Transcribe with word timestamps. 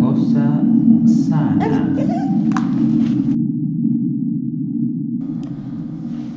cosa 0.00 0.62
sana. 1.06 1.88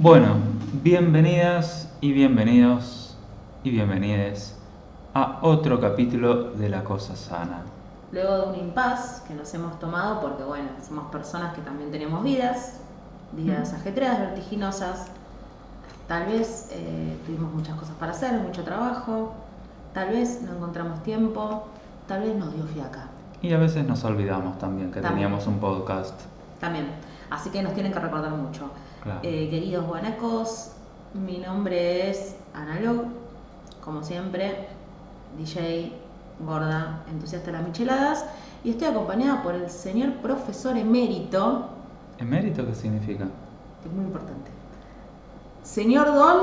Bueno, 0.02 0.36
bienvenidas 0.82 1.88
y 2.02 2.12
bienvenidos 2.12 3.16
y 3.64 3.70
bienvenides 3.70 4.58
a 5.14 5.40
otro 5.44 5.80
capítulo 5.80 6.52
de 6.54 6.70
La 6.70 6.84
Cosa 6.84 7.16
Sana. 7.16 7.62
Luego 8.12 8.38
de 8.38 8.48
un 8.50 8.56
impas 8.68 9.24
que 9.28 9.36
nos 9.36 9.54
hemos 9.54 9.78
tomado, 9.80 10.22
porque 10.22 10.44
bueno, 10.44 10.70
somos 10.86 11.12
personas 11.12 11.54
que 11.54 11.62
también 11.62 11.92
tenemos 11.92 12.24
vidas, 12.24 12.80
vidas 13.34 13.74
ajetreadas, 13.74 14.20
vertiginosas. 14.20 15.08
Tal 16.08 16.26
vez 16.26 16.70
eh, 16.72 17.18
tuvimos 17.26 17.54
muchas 17.54 17.76
cosas 17.76 17.96
para 17.98 18.12
hacer, 18.12 18.40
mucho 18.40 18.64
trabajo, 18.64 19.34
tal 19.94 20.10
vez 20.10 20.42
no 20.42 20.56
encontramos 20.56 21.04
tiempo, 21.04 21.68
tal 22.08 22.24
vez 22.24 22.36
nos 22.36 22.54
dio 22.54 22.66
fiaca. 22.66 23.11
Y 23.42 23.54
a 23.54 23.58
veces 23.58 23.86
nos 23.88 24.04
olvidamos 24.04 24.58
también 24.60 24.90
que 24.92 25.02
También. 25.02 25.26
teníamos 25.28 25.48
un 25.48 25.60
podcast. 25.60 26.20
También. 26.60 26.88
Así 27.30 27.50
que 27.50 27.64
nos 27.64 27.74
tienen 27.74 27.92
que 27.92 28.00
recordar 28.00 28.32
mucho. 28.32 28.70
Claro. 29.04 29.20
Eh, 29.24 29.50
queridos 29.50 29.86
guanacos, 29.88 30.72
mi 31.14 31.40
nombre 31.40 32.10
es 32.10 32.36
Analog, 32.54 33.06
como 33.84 34.04
siempre, 34.04 34.68
DJ, 35.40 35.92
gorda, 36.46 37.04
entusiasta 37.10 37.48
de 37.52 37.58
las 37.58 37.68
micheladas, 37.68 38.26
y 38.64 38.72
estoy 38.72 38.90
acompañada 38.90 39.42
por 39.42 39.56
el 39.56 39.70
señor 39.70 40.14
profesor 40.18 40.78
emérito, 40.78 41.68
¿Emérito 42.20 42.64
qué 42.68 42.76
significa? 42.76 43.24
es 43.84 43.92
muy 43.92 44.06
importante. 44.06 44.52
Señor 45.64 46.06
Don 46.14 46.42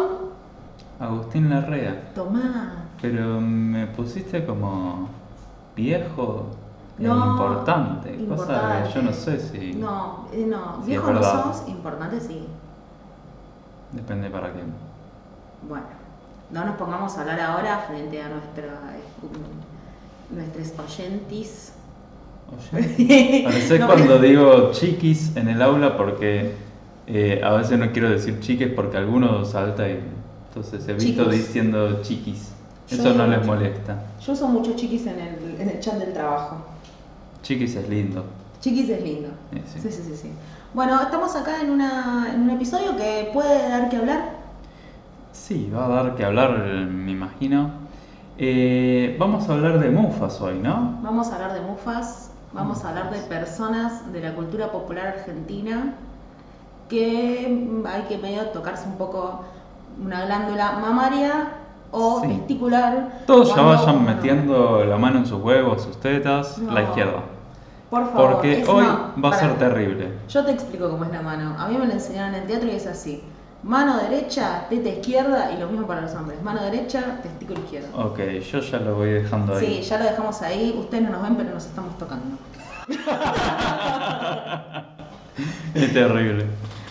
Agustín 0.99 1.49
Larrea. 1.51 2.13
Tomás. 2.15 2.73
Pero 3.01 3.41
me 3.41 3.87
pusiste 3.87 4.45
como 4.45 5.09
viejo 5.77 6.47
No, 6.99 7.31
importante, 7.33 8.25
cosa 8.27 8.83
que 8.85 8.93
yo 8.95 9.03
no 9.03 9.13
sé 9.13 9.39
si 9.39 9.75
No, 9.75 10.29
no, 10.47 10.81
es 10.81 10.87
viejo 10.87 11.13
no 11.13 11.23
sos, 11.23 11.69
importante 11.69 12.21
sí. 12.21 12.47
depende 13.93 14.31
para 14.31 14.53
quién. 14.53 14.73
Bueno, 15.69 15.87
no 16.51 16.65
nos 16.65 16.77
pongamos 16.77 17.17
a 17.17 17.21
hablar 17.23 17.41
ahora 17.41 17.79
frente 17.89 18.21
a 18.23 18.29
nuestra, 18.29 18.81
nuestros 20.31 20.73
oyentis. 20.79 21.73
Oye, 22.73 23.43
parece 23.45 23.79
No, 23.79 23.87
cuando 23.87 24.19
digo 24.19 24.71
chiquis 24.73 25.37
en 25.37 25.49
el 25.49 25.61
aula 25.63 25.97
porque 25.97 26.55
eh, 27.07 27.41
a 27.45 27.53
veces 27.53 27.79
no 27.79 27.91
quiero 27.93 28.11
decir 28.11 28.41
chiques 28.41 28.73
porque 28.75 28.97
alguno 28.97 29.45
salta 29.45 29.89
y 29.89 30.01
entonces 30.49 30.87
evito 30.89 31.29
Chicos. 31.29 31.31
diciendo 31.31 32.03
chiquis. 32.03 32.53
Yo 32.89 32.97
Eso 32.97 33.15
no 33.15 33.27
les 33.27 33.45
molesta. 33.45 34.03
Yo 34.25 34.33
uso 34.33 34.49
mucho 34.49 34.75
chiquis 34.75 35.07
en 35.07 35.19
el, 35.21 35.61
en 35.61 35.69
el 35.69 35.81
chat 35.81 35.97
del 35.99 36.13
trabajo. 36.13 36.57
Chiquis 37.49 37.77
es 37.77 37.89
lindo. 37.89 38.25
Chiquis 38.61 38.91
es 38.91 39.03
lindo. 39.03 39.31
Sí. 39.73 39.81
Sí, 39.81 39.91
sí, 39.91 40.03
sí, 40.07 40.17
sí. 40.17 40.33
Bueno, 40.75 41.01
estamos 41.01 41.35
acá 41.35 41.63
en, 41.63 41.71
una, 41.71 42.27
en 42.35 42.43
un 42.43 42.51
episodio 42.51 42.95
que 42.95 43.31
puede 43.33 43.71
dar 43.71 43.89
que 43.89 43.97
hablar. 43.97 44.33
Sí, 45.33 45.73
va 45.75 45.87
a 45.87 45.89
dar 45.89 46.15
que 46.15 46.27
hablar, 46.27 46.59
me 46.59 47.11
imagino. 47.11 47.71
Eh, 48.37 49.17
vamos 49.19 49.49
a 49.49 49.55
hablar 49.55 49.79
de 49.81 49.89
mufas 49.89 50.39
hoy, 50.43 50.59
¿no? 50.59 50.99
Vamos 51.03 51.29
a 51.31 51.37
hablar 51.37 51.55
de 51.55 51.63
mufas, 51.63 52.33
vamos 52.53 52.85
a 52.85 52.91
hablar 52.91 53.11
de 53.13 53.21
personas 53.21 54.13
de 54.13 54.21
la 54.21 54.35
cultura 54.35 54.71
popular 54.71 55.07
argentina 55.07 55.95
que 56.91 57.83
hay 57.87 58.03
que 58.11 58.19
medio 58.19 58.43
tocarse 58.49 58.87
un 58.87 58.97
poco 58.99 59.41
una 60.05 60.27
glándula 60.27 60.73
mamaria 60.83 61.49
o 61.93 62.21
Sí. 62.21 62.29
testicular. 62.29 63.23
Todos 63.27 63.55
ya 63.57 63.63
vayan 63.63 64.05
metiendo 64.05 64.85
la 64.85 64.99
mano 64.99 65.21
en 65.21 65.27
sus 65.27 65.41
huevos, 65.41 65.83
sus 65.85 65.97
tetas, 65.99 66.59
No. 66.59 66.73
la 66.73 66.83
izquierda. 66.83 67.23
Por 67.91 68.07
favor. 68.13 68.33
Porque 68.33 68.61
es- 68.61 68.69
hoy 68.69 68.85
no, 68.85 69.15
va 69.23 69.35
a 69.35 69.39
ser 69.39 69.59
terrible. 69.59 70.09
Yo 70.29 70.45
te 70.45 70.53
explico 70.53 70.91
cómo 70.91 71.05
es 71.05 71.11
la 71.11 71.23
mano. 71.23 71.57
A 71.59 71.69
mí 71.69 71.77
me 71.79 71.87
lo 71.87 71.93
enseñaron 71.93 72.35
en 72.35 72.43
el 72.43 72.47
teatro 72.47 72.69
y 72.69 72.73
es 72.77 72.87
así. 72.87 73.23
Mano 73.63 73.97
derecha, 73.99 74.67
teta 74.71 74.89
izquierda 74.89 75.51
y 75.53 75.59
lo 75.59 75.67
mismo 75.69 75.87
para 75.87 76.03
los 76.03 76.15
hombres. 76.15 76.41
Mano 76.43 76.63
derecha, 76.63 77.19
testículo 77.23 77.61
izquierdo. 77.61 77.89
Ok, 77.99 78.19
yo 78.53 78.61
ya 78.61 78.79
lo 78.79 78.95
voy 78.97 79.11
dejando 79.11 79.57
ahí. 79.57 79.67
Sí, 79.67 79.83
ya 79.89 79.99
lo 79.99 80.05
dejamos 80.05 80.43
ahí. 80.43 80.77
Ustedes 80.79 81.03
no 81.05 81.11
nos 81.11 81.23
ven, 81.23 81.37
pero 81.37 81.51
nos 81.55 81.65
estamos 81.67 81.97
tocando. 81.99 82.37
Es 85.75 85.93
terrible. 85.93 86.47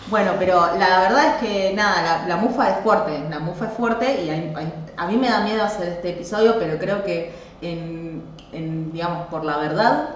Bueno, 0.08 0.32
pero 0.38 0.60
la 0.78 1.00
verdad 1.00 1.26
es 1.26 1.34
que 1.46 1.74
nada, 1.74 2.02
la, 2.02 2.28
la 2.28 2.36
mufa 2.36 2.70
es 2.70 2.76
fuerte. 2.82 3.26
La 3.28 3.40
mufa 3.40 3.66
es 3.66 3.72
fuerte 3.72 4.22
y 4.24 4.30
hay- 4.30 4.52
hay- 4.56 4.72
a 4.96 5.06
mí 5.06 5.16
me 5.18 5.28
da 5.28 5.40
miedo 5.42 5.62
hacer 5.62 5.88
este 5.88 6.10
episodio, 6.10 6.54
pero 6.58 6.78
creo 6.78 7.04
que 7.04 7.34
en, 7.60 8.22
en, 8.52 8.90
digamos, 8.92 9.26
por 9.28 9.44
la 9.44 9.58
verdad, 9.58 10.08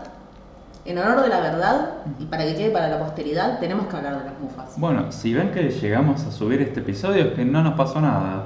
en 0.85 0.99
honor 0.99 1.23
de 1.23 1.29
la 1.29 1.41
verdad 1.41 1.91
y 2.19 2.25
para 2.27 2.45
que 2.45 2.55
quede 2.57 2.71
para 2.71 2.89
la 2.89 2.99
posteridad, 2.99 3.59
tenemos 3.61 3.87
que 3.87 3.97
hablar 3.97 4.19
de 4.19 4.25
las 4.25 4.39
mufas. 4.41 4.73
Bueno, 4.77 5.13
si 5.13 5.33
ven 5.35 5.51
que 5.53 5.71
llegamos 5.71 6.25
a 6.25 6.33
subir 6.33 6.61
este 6.63 6.81
episodio 6.81 7.25
es 7.27 7.35
que 7.35 7.45
no 7.45 7.63
nos 7.63 7.75
pasó 7.75 8.01
nada. 8.01 8.45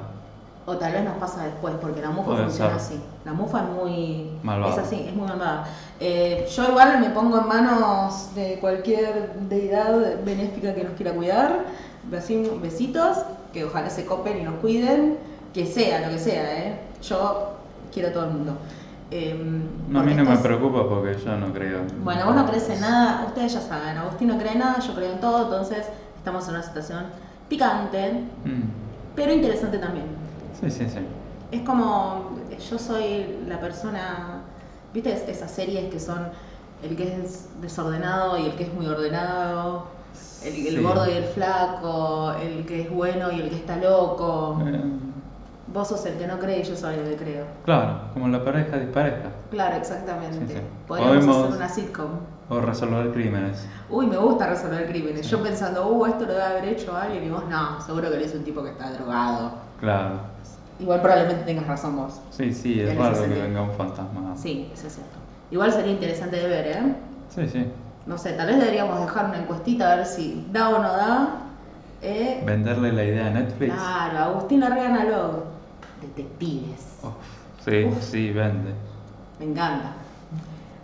O 0.69 0.75
tal 0.75 0.91
vez 0.91 1.03
nos 1.05 1.15
pasa 1.15 1.45
después, 1.45 1.73
porque 1.81 2.01
la 2.01 2.09
mufa 2.09 2.25
Puede 2.31 2.43
funciona 2.43 2.77
ser. 2.77 2.97
así. 2.97 3.03
La 3.23 3.31
mufa 3.33 3.59
es 3.63 3.69
muy. 3.69 4.31
Malvada. 4.43 4.73
Es 4.73 4.79
así, 4.79 5.05
es 5.07 5.15
muy 5.15 5.25
malvada. 5.25 5.65
Eh, 6.01 6.45
yo 6.53 6.67
igual 6.69 6.99
me 6.99 7.09
pongo 7.11 7.39
en 7.39 7.47
manos 7.47 8.35
de 8.35 8.57
cualquier 8.59 9.31
deidad 9.49 9.95
benéfica 10.25 10.75
que 10.75 10.83
nos 10.83 10.93
quiera 10.93 11.13
cuidar. 11.13 11.59
Besi- 12.11 12.59
Besitos, 12.61 13.17
que 13.53 13.63
ojalá 13.63 13.89
se 13.89 14.05
copen 14.05 14.39
y 14.39 14.43
nos 14.43 14.55
cuiden. 14.55 15.17
Que 15.53 15.65
sea, 15.65 16.01
lo 16.01 16.09
que 16.13 16.19
sea, 16.19 16.57
¿eh? 16.67 16.79
Yo 17.01 17.53
quiero 17.93 18.09
a 18.09 18.11
todo 18.11 18.25
el 18.25 18.31
mundo. 18.31 18.57
Eh, 19.09 19.33
No, 19.87 20.01
a 20.01 20.03
mí 20.03 20.13
no 20.13 20.25
me 20.25 20.37
preocupa 20.37 20.87
porque 20.87 21.17
yo 21.23 21.37
no 21.37 21.53
creo. 21.53 21.79
en- 21.79 22.03
Bueno, 22.03 22.25
vos 22.25 22.35
no 22.35 22.45
crees 22.45 22.69
en 22.69 22.81
nada, 22.81 23.25
ustedes 23.27 23.53
ya 23.53 23.61
saben. 23.61 23.97
Agustín 23.97 24.27
no 24.27 24.37
cree 24.37 24.51
en 24.53 24.59
nada, 24.59 24.79
yo 24.79 24.93
creo 24.95 25.13
en 25.13 25.19
todo, 25.21 25.43
entonces 25.45 25.85
estamos 26.17 26.45
en 26.47 26.55
una 26.55 26.63
situación 26.63 27.05
picante, 27.47 28.25
Mm, 28.43 28.63
pero 29.15 29.31
interesante 29.33 29.77
también. 29.77 30.05
Sí, 30.59 30.69
sí, 30.69 30.89
sí. 30.89 30.99
Es 31.51 31.61
como, 31.61 32.37
yo 32.69 32.77
soy 32.77 33.37
la 33.47 33.61
persona, 33.61 34.41
¿viste 34.93 35.13
es- 35.13 35.27
esas 35.29 35.51
series 35.51 35.89
que 35.89 35.99
son 35.99 36.27
el 36.83 36.95
que 36.97 37.21
es 37.23 37.47
desordenado 37.61 38.37
y 38.37 38.45
el 38.47 38.55
que 38.55 38.63
es 38.65 38.73
muy 38.73 38.87
ordenado? 38.87 39.85
El, 40.43 40.67
el 40.67 40.75
Sí. 40.75 40.81
gordo 40.83 41.07
y 41.09 41.13
el 41.13 41.23
flaco, 41.23 42.33
el 42.41 42.65
que 42.65 42.81
es 42.81 42.89
bueno 42.91 43.31
y 43.31 43.39
el 43.39 43.49
que 43.49 43.55
está 43.55 43.77
loco. 43.77 44.61
Eh, 44.67 44.81
Vos 45.73 45.87
sos 45.89 46.05
el 46.05 46.13
que 46.17 46.25
no 46.27 46.39
cree 46.39 46.59
y 46.61 46.63
yo 46.63 46.75
soy 46.75 46.95
el 46.95 47.09
que 47.09 47.15
creo. 47.17 47.45
claro, 47.65 47.99
como 48.13 48.27
la 48.29 48.43
pareja 48.43 48.77
dispareja. 48.77 49.29
Claro, 49.51 49.75
exactamente. 49.75 50.47
Sí, 50.47 50.53
sí. 50.55 50.61
Podríamos 50.87 51.15
Podemos- 51.25 51.43
hacer 51.45 51.57
una 51.57 51.69
sitcom. 51.69 52.09
O 52.49 52.61
resolver 52.61 53.11
crímenes. 53.11 53.67
Uy, 53.89 54.07
me 54.07 54.15
gusta 54.15 54.47
resolver 54.47 54.87
crímenes. 54.87 55.25
Sí. 55.25 55.31
Yo 55.33 55.43
pensando, 55.43 55.85
uh, 55.89 56.05
esto 56.05 56.21
lo 56.25 56.31
debe 56.31 56.43
haber 56.43 56.65
hecho 56.65 56.95
alguien 56.95 57.25
y 57.25 57.29
vos 57.29 57.43
no, 57.49 57.81
seguro 57.81 58.09
que 58.09 58.17
lo 58.17 58.23
hizo 58.25 58.37
un 58.37 58.43
tipo 58.45 58.63
que 58.63 58.69
está 58.69 58.89
drogado. 58.93 59.51
Claro. 59.81 60.21
Igual 60.79 61.01
probablemente 61.01 61.43
tengas 61.43 61.67
razón 61.67 61.97
vos. 61.97 62.21
Sí, 62.29 62.53
sí, 62.53 62.79
es 62.79 62.95
raro 62.97 63.19
que 63.21 63.27
venga 63.27 63.61
un 63.63 63.71
fantasma. 63.71 64.37
Sí, 64.37 64.69
eso 64.73 64.87
es 64.87 64.93
cierto. 64.93 65.17
Igual 65.51 65.71
sería 65.73 65.91
interesante 65.91 66.37
de 66.37 66.47
ver, 66.47 66.67
¿eh? 66.67 66.95
Sí, 67.29 67.47
sí. 67.49 67.65
No 68.05 68.17
sé, 68.17 68.31
tal 68.33 68.47
vez 68.47 68.59
deberíamos 68.59 69.01
dejar 69.01 69.25
una 69.25 69.39
encuestita 69.39 69.91
a 69.91 69.95
ver 69.97 70.05
si 70.05 70.47
da 70.53 70.69
o 70.69 70.79
no 70.81 70.93
da. 70.93 71.27
Eh, 72.01 72.41
Venderle 72.45 72.93
la 72.93 73.03
idea 73.03 73.27
a 73.27 73.29
Netflix. 73.31 73.73
claro, 73.73 74.17
Agustín 74.19 74.59
Larrea 74.61 74.85
Analog. 74.85 75.43
Detectives. 76.01 76.99
Uf, 77.03 77.11
sí, 77.65 77.85
Uf. 77.85 78.01
sí, 78.03 78.31
vende. 78.31 78.73
Me 79.39 79.45
encanta. 79.45 79.93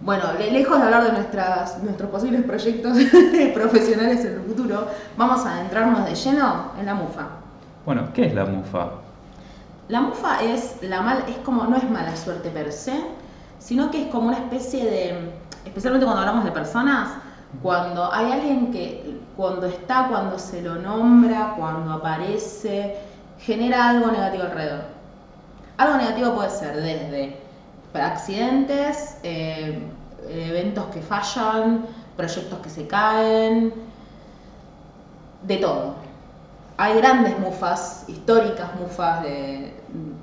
Bueno, 0.02 0.24
le- 0.38 0.52
lejos 0.52 0.78
de 0.78 0.84
hablar 0.84 1.04
de 1.06 1.12
nuestras, 1.14 1.82
nuestros 1.84 2.10
posibles 2.10 2.44
proyectos 2.44 2.98
profesionales 3.54 4.26
en 4.26 4.34
el 4.34 4.42
futuro, 4.42 4.88
vamos 5.18 5.46
a 5.46 5.54
adentrarnos 5.56 6.06
de 6.06 6.16
lleno 6.16 6.72
en 6.80 6.86
la 6.86 6.94
mufa. 6.96 7.28
Bueno, 7.86 8.10
¿qué 8.14 8.26
es 8.28 8.34
la 8.34 8.46
mufa? 8.46 8.88
La 9.88 10.02
mufa 10.02 10.42
es 10.44 10.78
la 10.82 11.02
mal, 11.02 11.24
es 11.28 11.38
como, 11.38 11.64
no 11.66 11.78
es 11.78 11.90
mala 11.90 12.16
suerte 12.16 12.50
per 12.50 12.72
se, 12.72 12.94
sino 13.60 13.92
que 13.92 14.04
es 14.04 14.08
como 14.08 14.28
una 14.28 14.38
especie 14.38 14.84
de, 14.86 15.32
especialmente 15.66 16.06
cuando 16.06 16.22
hablamos 16.22 16.46
de 16.46 16.52
personas, 16.52 17.10
cuando 17.62 18.12
hay 18.12 18.32
alguien 18.32 18.72
que 18.72 19.20
cuando 19.38 19.68
está, 19.68 20.08
cuando 20.10 20.38
se 20.40 20.62
lo 20.62 20.76
nombra, 20.76 21.54
cuando 21.58 21.94
aparece, 21.94 22.96
genera 23.40 23.90
algo 23.90 24.08
negativo 24.12 24.44
alrededor. 24.44 24.93
Algo 25.78 25.98
negativo 25.98 26.36
puede 26.36 26.50
ser 26.50 26.76
desde 26.76 27.38
accidentes, 27.94 29.18
eh, 29.24 29.80
eventos 30.30 30.86
que 30.88 31.02
fallan, 31.02 31.86
proyectos 32.16 32.60
que 32.60 32.70
se 32.70 32.88
caen, 32.88 33.74
de 35.44 35.58
todo. 35.58 35.96
Hay 36.78 36.98
grandes 36.98 37.38
mufas, 37.40 38.06
históricas 38.08 38.70
mufas 38.80 39.24
de, 39.24 39.74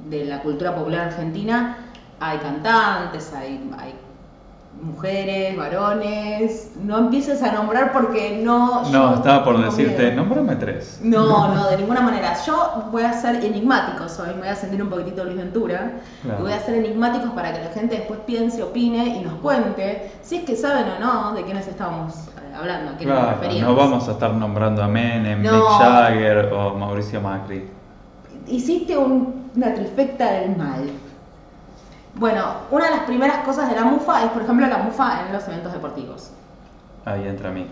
de 0.09 0.25
la 0.25 0.43
cultura 0.43 0.75
popular 0.75 1.09
argentina. 1.09 1.77
Hay 2.19 2.39
cantantes, 2.39 3.33
hay, 3.33 3.71
hay 3.79 3.95
mujeres, 4.83 5.57
varones, 5.57 6.71
no 6.83 6.97
empieces 6.99 7.43
a 7.43 7.53
nombrar 7.53 7.93
porque 7.93 8.41
no... 8.43 8.83
No, 8.91 9.15
estaba 9.17 9.45
por 9.45 9.63
decirte, 9.63 10.05
miedo. 10.11 10.17
nómbrame 10.17 10.57
tres. 10.57 11.01
No, 11.03 11.49
no, 11.55 11.69
de 11.69 11.77
ninguna 11.77 12.01
manera. 12.01 12.35
Yo 12.47 12.85
voy 12.91 13.03
a 13.03 13.13
ser 13.13 13.45
enigmáticos 13.45 14.19
hoy, 14.21 14.29
me 14.35 14.41
voy 14.41 14.49
a 14.49 14.57
sentir 14.57 14.83
un 14.83 14.89
poquitito 14.89 15.25
Luis 15.25 15.37
Ventura. 15.37 15.93
Claro. 16.23 16.39
Y 16.39 16.43
voy 16.45 16.53
a 16.53 16.61
ser 16.61 16.77
enigmáticos 16.77 17.31
para 17.33 17.53
que 17.53 17.63
la 17.63 17.71
gente 17.73 17.97
después 17.97 18.21
piense, 18.27 18.63
opine 18.63 19.19
y 19.19 19.21
nos 19.21 19.35
cuente 19.41 20.13
si 20.23 20.37
es 20.37 20.45
que 20.45 20.57
saben 20.57 20.87
o 20.97 20.99
no 20.99 21.35
de 21.35 21.43
quiénes 21.45 21.67
estábamos 21.69 22.15
eh, 22.29 22.55
hablando, 22.59 22.93
a 22.93 22.97
quiénes 22.97 23.15
nos 23.15 23.25
Claro, 23.25 23.41
referíamos. 23.41 23.75
no 23.75 23.81
vamos 23.83 24.09
a 24.09 24.13
estar 24.13 24.33
nombrando 24.33 24.83
a 24.83 24.89
Menem, 24.89 25.43
No. 25.43 25.53
Mick 25.53 25.63
Jagger 25.79 26.53
o 26.55 26.75
Mauricio 26.75 27.21
Macri. 27.21 27.69
Hiciste 28.47 28.97
un- 28.97 29.51
una 29.55 29.75
trifecta 29.75 30.31
del 30.33 30.57
mal. 30.57 30.89
Bueno, 32.15 32.45
una 32.71 32.87
de 32.87 32.91
las 32.91 33.05
primeras 33.05 33.45
cosas 33.45 33.69
de 33.69 33.77
la 33.77 33.85
mufa 33.85 34.25
es, 34.25 34.31
por 34.31 34.43
ejemplo, 34.43 34.67
la 34.67 34.79
mufa 34.79 35.27
en 35.27 35.33
los 35.33 35.47
eventos 35.49 35.73
deportivos. 35.73 36.31
Ahí 37.05 37.27
entra 37.27 37.51
Mick. 37.51 37.71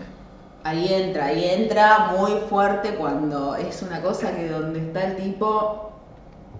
Ahí 0.63 0.93
entra, 0.93 1.25
ahí 1.25 1.45
entra 1.45 2.11
muy 2.17 2.31
fuerte 2.49 2.95
cuando 2.95 3.55
es 3.55 3.81
una 3.81 4.01
cosa 4.01 4.35
que 4.35 4.49
donde 4.49 4.79
está 4.79 5.03
el 5.05 5.17
tipo 5.17 5.91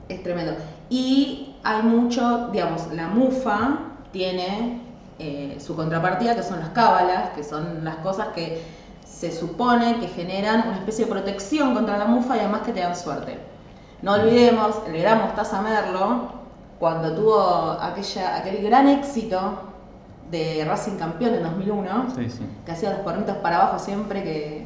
es 0.07 0.23
tremendo. 0.23 0.53
Y 0.89 1.55
hay 1.63 1.83
mucho, 1.83 2.49
digamos, 2.51 2.91
la 2.93 3.07
mufa 3.07 3.79
tiene 4.11 4.81
eh, 5.19 5.57
su 5.59 5.75
contrapartida 5.75 6.35
que 6.35 6.43
son 6.43 6.59
las 6.59 6.69
cábalas, 6.69 7.31
que 7.31 7.43
son 7.43 7.83
las 7.83 7.97
cosas 7.97 8.29
que 8.29 8.63
se 9.05 9.31
supone 9.31 9.99
que 9.99 10.07
generan 10.07 10.67
una 10.67 10.77
especie 10.77 11.05
de 11.05 11.11
protección 11.11 11.73
contra 11.73 11.97
la 11.97 12.05
mufa 12.05 12.37
y 12.37 12.39
además 12.39 12.61
que 12.61 12.71
te 12.71 12.79
dan 12.79 12.95
suerte. 12.95 13.37
No 14.01 14.13
olvidemos 14.13 14.77
el 14.87 15.01
gran 15.01 15.19
Mostaza 15.19 15.61
Merlo, 15.61 16.38
cuando 16.79 17.13
tuvo 17.13 17.71
aquella, 17.81 18.37
aquel 18.37 18.63
gran 18.63 18.87
éxito 18.87 19.59
de 20.31 20.63
Racing 20.65 20.97
Campeón 20.97 21.33
en 21.35 21.43
2001 21.43 22.07
Sí, 22.15 22.29
sí. 22.29 22.45
que 22.65 22.71
hacía 22.71 22.91
los 22.91 22.99
cuernitos 22.99 23.35
para 23.37 23.57
abajo 23.61 23.79
siempre 23.79 24.23
que, 24.23 24.65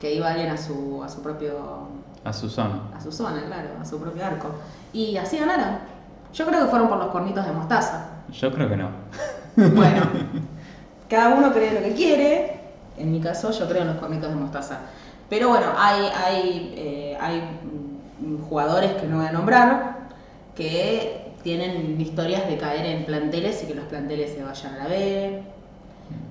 que 0.00 0.14
iba 0.14 0.28
alguien 0.30 0.50
a 0.50 0.56
su, 0.56 1.02
a 1.04 1.08
su 1.08 1.22
propio 1.22 1.88
A 2.24 2.32
Susana. 2.32 2.80
a 2.96 3.00
su 3.00 3.10
zona, 3.12 3.44
claro, 3.46 3.68
a 3.80 3.84
su 3.84 3.98
propio 4.00 4.24
arco. 4.24 4.48
Y 4.92 5.16
así 5.16 5.38
ganaron. 5.38 5.78
Yo 6.32 6.46
creo 6.46 6.64
que 6.64 6.70
fueron 6.70 6.88
por 6.88 6.98
los 6.98 7.08
cuernitos 7.08 7.44
de 7.44 7.52
mostaza. 7.52 8.06
Yo 8.32 8.52
creo 8.52 8.68
que 8.68 8.76
no. 8.76 8.88
Bueno, 9.56 10.02
cada 11.08 11.34
uno 11.36 11.52
cree 11.52 11.74
lo 11.74 11.80
que 11.80 11.94
quiere. 11.94 12.60
En 12.96 13.12
mi 13.12 13.20
caso, 13.20 13.50
yo 13.52 13.68
creo 13.68 13.82
en 13.82 13.88
los 13.88 13.96
cuernitos 13.98 14.30
de 14.30 14.36
mostaza. 14.36 14.78
Pero 15.28 15.48
bueno, 15.48 15.66
hay, 15.76 16.06
hay, 16.24 16.74
eh, 16.76 17.18
hay 17.20 17.42
jugadores 18.48 18.92
que 18.94 19.06
no 19.06 19.18
voy 19.18 19.26
a 19.26 19.32
nombrar 19.32 19.93
que 20.54 21.32
tienen 21.42 22.00
historias 22.00 22.48
de 22.48 22.56
caer 22.56 22.86
en 22.86 23.04
planteles 23.04 23.62
y 23.62 23.66
que 23.66 23.74
los 23.74 23.84
planteles 23.86 24.32
se 24.34 24.42
vayan 24.42 24.74
a 24.74 24.78
la 24.78 24.86
B, 24.88 25.42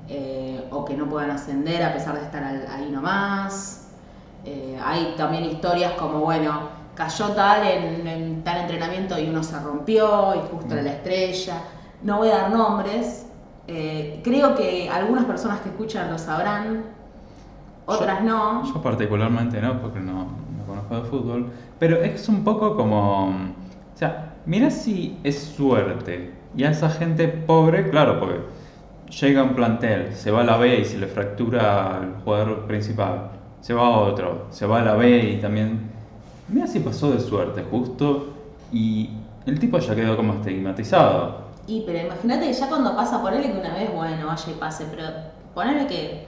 eh, 0.10 0.68
o 0.72 0.86
que 0.86 0.96
no 0.96 1.08
puedan 1.10 1.32
ascender 1.32 1.84
a 1.84 1.94
pesar 1.94 2.16
de 2.18 2.26
estar 2.26 2.44
al- 2.44 2.68
ahí 2.70 2.90
nomás. 2.92 3.88
Eh, 4.46 4.78
hay 4.84 5.14
también 5.18 5.46
historias 5.46 5.94
como, 5.94 6.20
bueno, 6.20 6.84
cayó 6.96 7.30
tal 7.30 7.66
en, 7.66 8.06
en 8.08 8.44
tal 8.44 8.62
entrenamiento 8.62 9.18
y 9.20 9.30
uno 9.30 9.42
se 9.44 9.58
rompió 9.60 10.36
y 10.36 10.40
justo 10.52 10.74
era 10.74 10.84
la 10.84 10.92
estrella. 10.92 11.62
No 12.02 12.18
voy 12.18 12.30
a 12.30 12.38
dar 12.38 12.52
nombres. 12.52 13.26
Eh, 13.68 14.20
creo 14.24 14.56
que 14.56 14.90
algunas 14.90 15.24
personas 15.26 15.62
que 15.62 15.70
escuchan 15.70 16.12
lo 16.12 16.18
sabrán, 16.18 16.84
otras 17.86 18.24
no. 18.24 18.64
Yo 18.74 18.82
particularmente 18.82 19.62
no, 19.62 19.82
porque 19.82 20.00
no, 20.00 20.26
no 20.58 20.66
conozco 20.68 20.96
de 20.96 21.02
fútbol. 21.10 21.52
Pero 21.80 21.98
es 22.04 22.28
un 22.28 22.44
poco 22.44 22.76
como. 22.76 23.34
Sea, 24.04 24.34
mira 24.46 24.70
si 24.70 25.18
es 25.24 25.42
suerte. 25.42 26.34
Y 26.58 26.66
a 26.66 26.72
esa 26.72 26.90
gente 26.90 27.30
pobre, 27.30 27.90
claro, 27.90 28.20
porque 28.20 28.42
llega 29.22 29.44
un 29.44 29.56
plantel, 29.56 30.14
se 30.14 30.30
va 30.30 30.42
a 30.42 30.44
la 30.44 30.58
B 30.58 30.82
y 30.82 30.84
se 30.84 30.98
le 30.98 31.08
fractura 31.08 32.00
al 32.00 32.16
jugador 32.22 32.68
principal. 32.68 33.32
Se 33.62 33.74
va 33.74 33.88
a 33.88 34.00
otro, 34.02 34.48
se 34.50 34.66
va 34.66 34.82
a 34.82 34.84
la 34.84 34.96
B 34.96 35.20
y 35.20 35.40
también. 35.40 35.90
Mira 36.50 36.68
si 36.68 36.82
pasó 36.82 37.12
de 37.12 37.22
suerte, 37.22 37.64
justo. 37.72 38.34
Y 38.74 39.10
el 39.46 39.58
tipo 39.58 39.80
ya 39.80 39.96
quedó 39.96 40.18
como 40.18 40.34
estigmatizado. 40.34 41.38
Y 41.66 41.84
pero 41.86 42.00
imagínate 42.00 42.48
que 42.48 42.54
ya 42.54 42.68
cuando 42.68 42.98
pasa 42.98 43.22
por 43.22 43.34
él 43.34 43.42
que 43.42 43.58
una 43.58 43.74
vez, 43.74 43.90
bueno, 43.94 44.28
vaya 44.28 44.52
y 44.52 44.56
pase, 44.56 44.86
pero 44.92 45.08
ponele 45.54 45.88
que, 45.88 46.28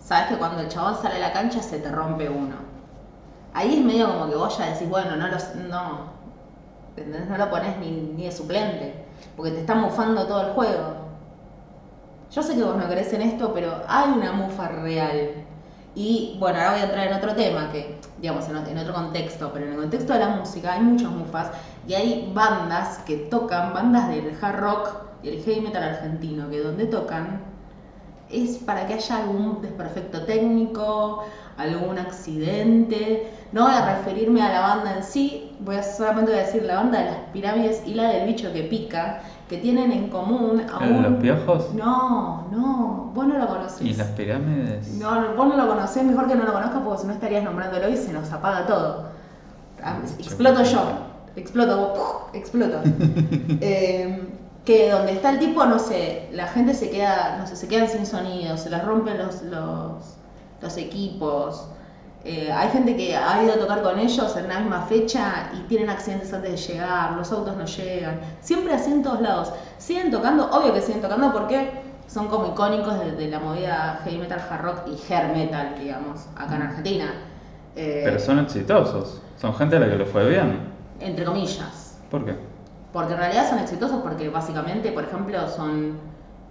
sabes 0.00 0.30
que 0.30 0.36
cuando 0.36 0.62
el 0.62 0.68
chabón 0.68 1.00
sale 1.00 1.14
a 1.14 1.28
la 1.28 1.32
cancha 1.32 1.62
se 1.62 1.78
te 1.78 1.92
rompe 1.92 2.28
uno. 2.28 2.56
Ahí 3.52 3.78
es 3.78 3.84
medio 3.84 4.08
como 4.08 4.28
que 4.28 4.34
vos 4.34 4.58
ya 4.58 4.72
decís, 4.72 4.88
bueno, 4.88 5.14
no 5.14 5.28
los, 5.28 5.54
no, 5.70 6.13
¿entendés? 6.96 7.28
No 7.28 7.36
lo 7.36 7.50
pones 7.50 7.76
ni, 7.78 7.90
ni 7.90 8.24
de 8.24 8.32
suplente, 8.32 8.94
porque 9.36 9.52
te 9.52 9.60
está 9.60 9.74
mufando 9.74 10.26
todo 10.26 10.48
el 10.48 10.52
juego. 10.52 11.04
Yo 12.32 12.42
sé 12.42 12.54
que 12.54 12.62
vos 12.62 12.76
no 12.76 12.86
crees 12.88 13.12
en 13.12 13.22
esto, 13.22 13.52
pero 13.54 13.82
hay 13.86 14.10
una 14.10 14.32
mufa 14.32 14.68
real. 14.68 15.30
Y 15.94 16.36
bueno, 16.40 16.58
ahora 16.58 16.72
voy 16.72 16.80
a 16.80 16.84
entrar 16.84 17.06
en 17.06 17.14
otro 17.14 17.34
tema, 17.34 17.70
que 17.70 17.98
digamos 18.20 18.48
en, 18.48 18.56
en 18.56 18.78
otro 18.78 18.94
contexto, 18.94 19.50
pero 19.52 19.66
en 19.66 19.72
el 19.72 19.78
contexto 19.78 20.12
de 20.12 20.18
la 20.18 20.28
música 20.28 20.72
hay 20.72 20.80
muchas 20.80 21.10
mufas 21.10 21.50
y 21.86 21.94
hay 21.94 22.32
bandas 22.34 22.98
que 23.06 23.16
tocan, 23.16 23.72
bandas 23.72 24.08
del 24.08 24.36
hard 24.40 24.58
rock 24.58 24.88
y 25.22 25.28
el 25.28 25.42
heavy 25.44 25.60
metal 25.60 25.82
argentino, 25.82 26.50
que 26.50 26.60
donde 26.60 26.86
tocan 26.86 27.40
es 28.30 28.58
para 28.58 28.86
que 28.86 28.94
haya 28.94 29.18
algún 29.18 29.62
desperfecto 29.62 30.24
técnico, 30.24 31.24
algún 31.56 31.98
accidente. 31.98 33.30
No 33.52 33.64
voy 33.64 33.74
a 33.74 33.96
referirme 33.96 34.42
a 34.42 34.52
la 34.52 34.60
banda 34.60 34.96
en 34.96 35.02
sí, 35.04 35.56
voy 35.60 35.76
a 35.76 35.82
solamente 35.82 36.32
voy 36.32 36.40
a 36.40 36.44
decir 36.44 36.62
la 36.64 36.76
banda 36.76 36.98
de 36.98 37.04
las 37.06 37.16
pirámides 37.32 37.82
y 37.86 37.94
la 37.94 38.08
del 38.08 38.26
bicho 38.26 38.52
que 38.52 38.64
pica, 38.64 39.20
que 39.48 39.58
tienen 39.58 39.92
en 39.92 40.08
común 40.08 40.62
a 40.72 40.84
¿El 40.84 40.88
de 40.88 40.94
un... 40.94 41.02
los 41.02 41.14
piojos? 41.22 41.72
No, 41.74 42.48
no, 42.50 43.12
vos 43.14 43.26
no 43.26 43.38
lo 43.38 43.46
conocés. 43.46 43.82
¿Y 43.82 43.94
las 43.94 44.08
pirámides? 44.08 44.88
No, 44.88 45.20
no, 45.20 45.34
vos 45.34 45.48
no 45.48 45.56
lo 45.56 45.68
conocés, 45.68 46.02
mejor 46.04 46.26
que 46.26 46.34
no 46.34 46.44
lo 46.44 46.52
conozcas 46.52 46.82
porque 46.82 47.00
si 47.02 47.06
no 47.06 47.12
estarías 47.12 47.44
nombrándolo 47.44 47.88
y 47.88 47.96
se 47.96 48.12
nos 48.12 48.32
apaga 48.32 48.66
todo. 48.66 49.08
Ah, 49.82 49.98
Exploto 50.18 50.62
yo, 50.64 50.80
exploto, 51.36 52.30
exploto. 52.32 52.80
Eh, 53.60 54.28
que 54.64 54.90
donde 54.90 55.12
está 55.12 55.30
el 55.30 55.38
tipo, 55.38 55.64
no 55.66 55.78
sé, 55.78 56.28
la 56.32 56.46
gente 56.46 56.74
se 56.74 56.90
queda, 56.90 57.36
no 57.38 57.46
sé, 57.46 57.56
se 57.56 57.68
quedan 57.68 57.88
sin 57.88 58.06
sonido, 58.06 58.56
se 58.56 58.70
les 58.70 58.82
rompen 58.84 59.18
los, 59.18 59.42
los, 59.42 60.16
los 60.60 60.76
equipos. 60.76 61.68
Eh, 62.24 62.50
hay 62.50 62.68
gente 62.70 62.96
que 62.96 63.14
ha 63.14 63.42
ido 63.42 63.52
a 63.52 63.58
tocar 63.58 63.82
con 63.82 63.98
ellos 63.98 64.34
en 64.36 64.48
la 64.48 64.60
misma 64.60 64.82
fecha 64.82 65.50
y 65.54 65.60
tienen 65.68 65.90
accidentes 65.90 66.32
antes 66.32 66.50
de 66.52 66.72
llegar, 66.72 67.12
los 67.12 67.30
autos 67.32 67.54
no 67.56 67.66
llegan. 67.66 68.20
Siempre 68.40 68.72
así 68.74 68.90
en 68.92 69.02
todos 69.02 69.20
lados. 69.20 69.52
Siguen 69.78 70.10
tocando, 70.10 70.48
obvio 70.50 70.72
que 70.72 70.80
siguen 70.80 71.02
tocando 71.02 71.32
porque 71.32 71.70
son 72.06 72.28
como 72.28 72.46
icónicos 72.48 72.98
de, 72.98 73.12
de 73.12 73.28
la 73.28 73.40
movida 73.40 74.00
heavy 74.04 74.18
metal, 74.18 74.40
hard 74.48 74.62
rock 74.62 74.78
y 74.86 75.12
hair 75.12 75.34
metal, 75.36 75.74
digamos, 75.78 76.20
acá 76.36 76.56
en 76.56 76.62
Argentina. 76.62 77.12
Eh, 77.76 78.02
Pero 78.04 78.18
son 78.18 78.38
exitosos. 78.38 79.20
Son 79.36 79.54
gente 79.54 79.76
a 79.76 79.80
la 79.80 79.90
que 79.90 79.96
le 79.96 80.06
fue 80.06 80.28
bien. 80.28 80.60
Entre 81.00 81.24
comillas. 81.24 81.98
¿Por 82.10 82.24
qué? 82.24 82.36
Porque 82.92 83.12
en 83.12 83.18
realidad 83.18 83.50
son 83.50 83.58
exitosos 83.58 84.00
porque 84.02 84.28
básicamente, 84.28 84.92
por 84.92 85.04
ejemplo, 85.04 85.48
son 85.48 85.98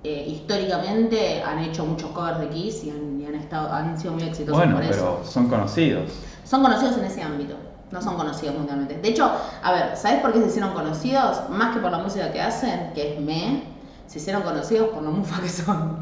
eh, 0.04 0.26
históricamente 0.28 1.42
han 1.42 1.60
hecho 1.60 1.86
muchos 1.86 2.12
covers 2.12 2.40
de 2.40 2.50
Kiss 2.50 2.84
y 2.84 2.90
han 2.90 3.23
estado, 3.54 3.74
han 3.74 3.98
sido 4.00 4.14
muy 4.14 4.24
exitosos 4.24 4.58
Bueno, 4.58 4.76
por 4.76 4.86
pero 4.88 5.20
eso. 5.22 5.32
son 5.32 5.48
conocidos. 5.48 6.12
Son 6.44 6.62
conocidos 6.62 6.98
en 6.98 7.06
ese 7.06 7.22
ámbito, 7.22 7.56
no 7.92 8.02
son 8.02 8.16
conocidos 8.16 8.56
mundialmente. 8.56 8.98
De 8.98 9.10
hecho, 9.10 9.32
a 9.64 9.72
ver, 9.72 9.96
¿sabes 9.96 10.22
por 10.22 10.34
qué 10.34 10.42
se 10.42 10.48
hicieron 10.48 10.74
conocidos? 10.74 11.42
Más 11.50 11.74
que 11.74 11.80
por 11.82 11.92
la 11.92 12.00
música 12.00 12.32
que 12.32 12.42
hacen, 12.42 12.92
que 12.94 13.14
es 13.14 13.22
me, 13.22 13.64
se 14.08 14.20
hicieron 14.20 14.44
conocidos 14.44 14.90
por 14.90 15.04
lo 15.04 15.12
mufa 15.12 15.42
que 15.42 15.50
son. 15.50 15.98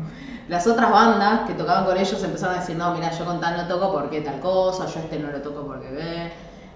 Las 0.48 0.67
otras 0.67 0.91
bandas 0.91 1.41
que 1.48 1.53
tocaban 1.53 1.86
con 1.86 1.98
ellos 1.98 2.22
empezaron 2.24 2.55
a 2.55 2.60
decir, 2.60 2.75
no, 2.75 2.93
mira, 2.93 3.12
yo 3.12 3.25
con 3.25 3.39
tal 3.39 3.55
no 3.58 3.67
toco 3.67 3.93
porque 3.93 4.22
tal 4.22 4.39
cosa, 4.39 4.86
yo 4.88 5.00
este 5.00 5.20
no 5.20 5.31
lo 5.31 5.41
toco 5.41 5.65
porque 5.65 5.89
ve, 5.91 6.31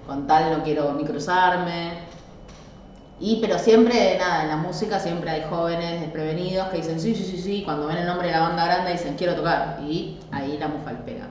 con 0.06 0.28
tal 0.28 0.58
no 0.58 0.64
quiero 0.64 0.94
ni 0.94 1.04
cruzarme. 1.04 2.00
Y 3.20 3.40
pero 3.42 3.58
siempre, 3.58 4.18
nada, 4.20 4.44
en 4.44 4.50
la 4.50 4.58
música 4.58 5.00
siempre 5.00 5.30
hay 5.30 5.44
jóvenes 5.50 6.02
desprevenidos 6.02 6.68
que 6.68 6.78
dicen 6.78 7.00
sí, 7.00 7.16
sí, 7.16 7.24
sí, 7.24 7.38
sí, 7.38 7.62
cuando 7.64 7.88
ven 7.88 7.98
el 7.98 8.06
nombre 8.08 8.28
de 8.28 8.34
la 8.34 8.42
banda 8.42 8.66
grande 8.66 8.92
dicen 8.92 9.16
quiero 9.16 9.36
tocar. 9.36 9.80
Y 9.82 10.20
ahí 10.32 10.58
la 10.58 10.68
mufa 10.68 10.92
le 10.92 11.00
pega. 11.00 11.28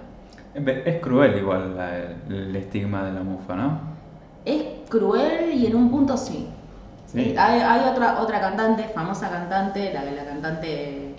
Es 0.55 1.01
cruel 1.03 1.37
igual 1.37 1.77
la- 1.77 1.97
el 2.29 2.55
estigma 2.57 3.05
de 3.05 3.13
la 3.13 3.23
mufa, 3.23 3.55
¿no? 3.57 3.79
Es 4.45 4.63
cruel 4.89 5.53
y 5.55 5.67
en 5.67 5.75
un 5.77 5.91
punto 5.91 6.17
sí. 6.17 6.47
Sí. 7.07 7.35
Hay, 7.39 7.61
hay 7.61 7.81
otra, 7.89 8.21
otra 8.21 8.41
cantante, 8.41 8.85
famosa 8.89 9.29
cantante, 9.31 9.93
la, 9.93 10.05
la 10.05 10.25
cantante 10.25 11.15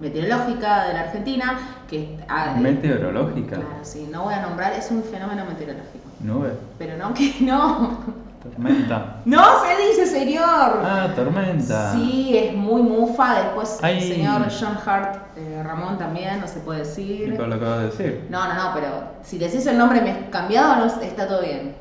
meteorológica 0.00 0.86
de 0.88 0.94
la 0.94 1.00
Argentina, 1.00 1.58
que... 1.88 2.16
ah, 2.28 2.54
Meteorológica. 2.60 3.56
Claro, 3.56 3.70
sí, 3.82 4.08
no 4.10 4.24
voy 4.24 4.34
a 4.34 4.42
nombrar, 4.42 4.72
es 4.74 4.90
un 4.90 5.02
fenómeno 5.02 5.44
meteorológico. 5.44 6.08
Nube. 6.20 6.52
Pero 6.78 6.96
no, 6.96 7.14
que 7.14 7.34
no. 7.40 7.98
Tormenta. 8.42 9.16
No 9.24 9.44
se 9.62 9.76
dice, 9.86 10.06
señor. 10.06 10.80
Ah, 10.84 11.08
tormenta. 11.14 11.92
Sí, 11.92 12.36
es 12.36 12.54
muy 12.54 12.82
mufa. 12.82 13.34
Después 13.42 13.78
Ay. 13.82 13.98
el 13.98 14.02
señor 14.02 14.42
John 14.50 14.76
Hart, 14.84 15.16
eh, 15.36 15.62
Ramón 15.64 15.96
también, 15.98 16.40
no 16.40 16.48
se 16.48 16.58
puede 16.60 16.80
Y 16.80 16.82
decir. 16.84 17.36
por 17.36 17.46
lo 17.48 17.58
que 17.58 17.64
acabas 17.64 17.78
de 17.80 17.86
decir. 17.86 18.26
No, 18.30 18.46
no, 18.48 18.54
no, 18.54 18.70
pero 18.74 18.88
si 19.22 19.38
decís 19.38 19.64
el 19.66 19.78
nombre 19.78 20.00
me- 20.00 20.28
cambiado, 20.30 20.76
no, 20.76 20.86
está 20.86 21.28
todo 21.28 21.40
bien. 21.42 21.76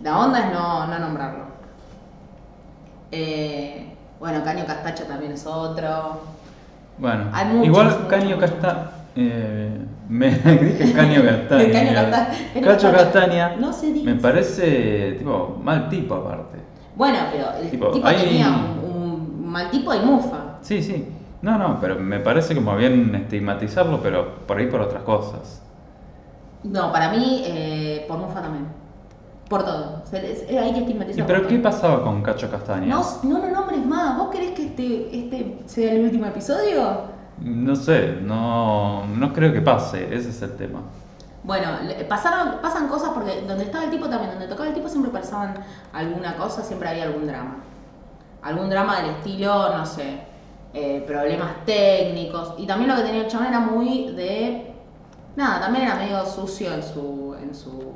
La 0.00 0.18
onda 0.18 0.40
es 0.40 0.52
no, 0.52 0.86
no 0.86 0.98
nombrarlo. 0.98 1.44
Eh, 3.10 3.94
bueno, 4.20 4.44
Caño 4.44 4.66
Castacho 4.66 5.04
también 5.04 5.32
es 5.32 5.46
otro. 5.46 6.20
Bueno, 6.98 7.30
Hay 7.32 7.46
muchos, 7.46 7.66
igual 7.66 7.86
muchos, 7.86 8.02
Caño 8.08 8.36
muchos. 8.36 8.50
Castaña. 8.50 8.90
Me 10.08 10.30
dije 10.30 10.92
Caño 10.92 11.22
Castaña. 11.22 11.72
Caño 11.72 11.92
Casta- 11.94 12.30
Caño 12.54 12.66
Cacho 12.66 12.92
Castaña. 12.92 13.48
Castaña. 13.48 13.56
No 13.58 13.72
se 13.72 13.92
dice. 13.92 14.04
Me 14.06 14.14
parece, 14.16 15.12
tipo, 15.18 15.58
mal 15.62 15.88
tipo 15.88 16.14
aparte. 16.14 16.58
Bueno, 16.96 17.18
pero 17.32 17.46
el 17.62 17.70
Tipo, 17.70 17.90
tipo, 17.90 18.06
hay- 18.06 18.16
tenía 18.16 18.48
un, 18.48 18.90
un 18.90 19.46
mal 19.48 19.70
tipo 19.70 19.94
y 19.94 20.00
mufa. 20.00 20.58
Sí, 20.62 20.82
sí. 20.82 21.06
No, 21.42 21.56
no, 21.56 21.78
pero 21.80 21.94
me 21.96 22.18
parece 22.18 22.54
como 22.54 22.74
bien 22.76 23.14
estigmatizarlo, 23.14 24.00
pero 24.02 24.38
por 24.46 24.58
ahí 24.58 24.66
por 24.66 24.80
otras 24.80 25.02
cosas. 25.04 25.62
No, 26.64 26.90
para 26.90 27.10
mí, 27.12 27.42
eh, 27.46 28.04
por 28.08 28.18
mufa 28.18 28.42
también. 28.42 28.66
Por 29.48 29.64
todo. 29.64 30.02
Se 30.04 30.20
les- 30.20 30.42
eh, 30.50 30.58
hay 30.58 30.72
que 30.72 30.78
¿Y 30.78 30.82
estigmatizar. 30.82 31.26
pero 31.26 31.46
qué 31.46 31.58
pasaba 31.58 32.02
con 32.02 32.22
Cacho 32.22 32.50
Castaña? 32.50 32.86
No, 32.86 33.02
no 33.22 33.38
lo 33.38 33.48
nombres 33.50 33.86
más. 33.86 34.18
¿Vos 34.18 34.28
querés 34.30 34.50
que 34.50 34.64
este, 34.66 35.16
este 35.16 35.58
sea 35.66 35.92
el 35.92 36.04
último 36.06 36.26
episodio? 36.26 37.02
No 37.40 37.76
sé, 37.76 38.18
no, 38.22 39.06
no 39.06 39.32
creo 39.32 39.52
que 39.52 39.60
pase, 39.60 40.14
ese 40.14 40.30
es 40.30 40.42
el 40.42 40.56
tema. 40.56 40.80
Bueno, 41.44 41.68
pasaron, 42.08 42.60
pasan 42.60 42.88
cosas 42.88 43.10
porque 43.14 43.42
donde 43.46 43.64
estaba 43.64 43.84
el 43.84 43.90
tipo 43.90 44.08
también, 44.08 44.32
donde 44.32 44.48
tocaba 44.48 44.68
el 44.68 44.74
tipo 44.74 44.88
siempre 44.88 45.10
pasaban 45.10 45.54
alguna 45.92 46.36
cosa, 46.36 46.62
siempre 46.62 46.88
había 46.88 47.04
algún 47.04 47.26
drama. 47.26 47.58
Algún 48.42 48.68
drama 48.70 49.00
del 49.00 49.10
estilo, 49.10 49.76
no 49.76 49.86
sé, 49.86 50.20
eh, 50.74 51.04
problemas 51.06 51.64
técnicos. 51.64 52.54
Y 52.58 52.66
también 52.66 52.90
lo 52.90 52.96
que 52.96 53.02
tenía 53.02 53.22
el 53.22 53.28
chabón 53.28 53.46
era 53.46 53.60
muy 53.60 54.12
de... 54.12 54.74
Nada, 55.36 55.60
también 55.60 55.86
era 55.86 55.94
medio 55.94 56.26
sucio 56.26 56.74
en 56.74 56.82
su, 56.82 57.36
en 57.40 57.54
su 57.54 57.94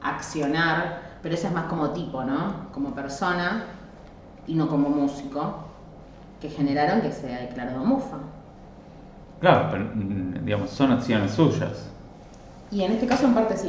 accionar, 0.00 1.02
pero 1.22 1.34
ese 1.34 1.48
es 1.48 1.52
más 1.52 1.66
como 1.66 1.90
tipo, 1.90 2.24
¿no? 2.24 2.70
Como 2.72 2.94
persona 2.94 3.64
y 4.46 4.54
no 4.54 4.68
como 4.68 4.88
músico, 4.88 5.66
que 6.40 6.48
generaron 6.48 7.02
que 7.02 7.12
se 7.12 7.26
haya 7.26 7.46
declarado 7.46 7.84
mufa. 7.84 8.16
Claro, 9.40 9.68
pero 9.70 9.84
mm, 9.94 10.44
digamos, 10.44 10.70
son 10.70 10.92
acciones 10.92 11.32
suyas. 11.32 11.88
Y 12.70 12.82
en 12.82 12.92
este 12.92 13.06
caso 13.06 13.26
en 13.26 13.34
parte 13.34 13.56
sí. 13.56 13.68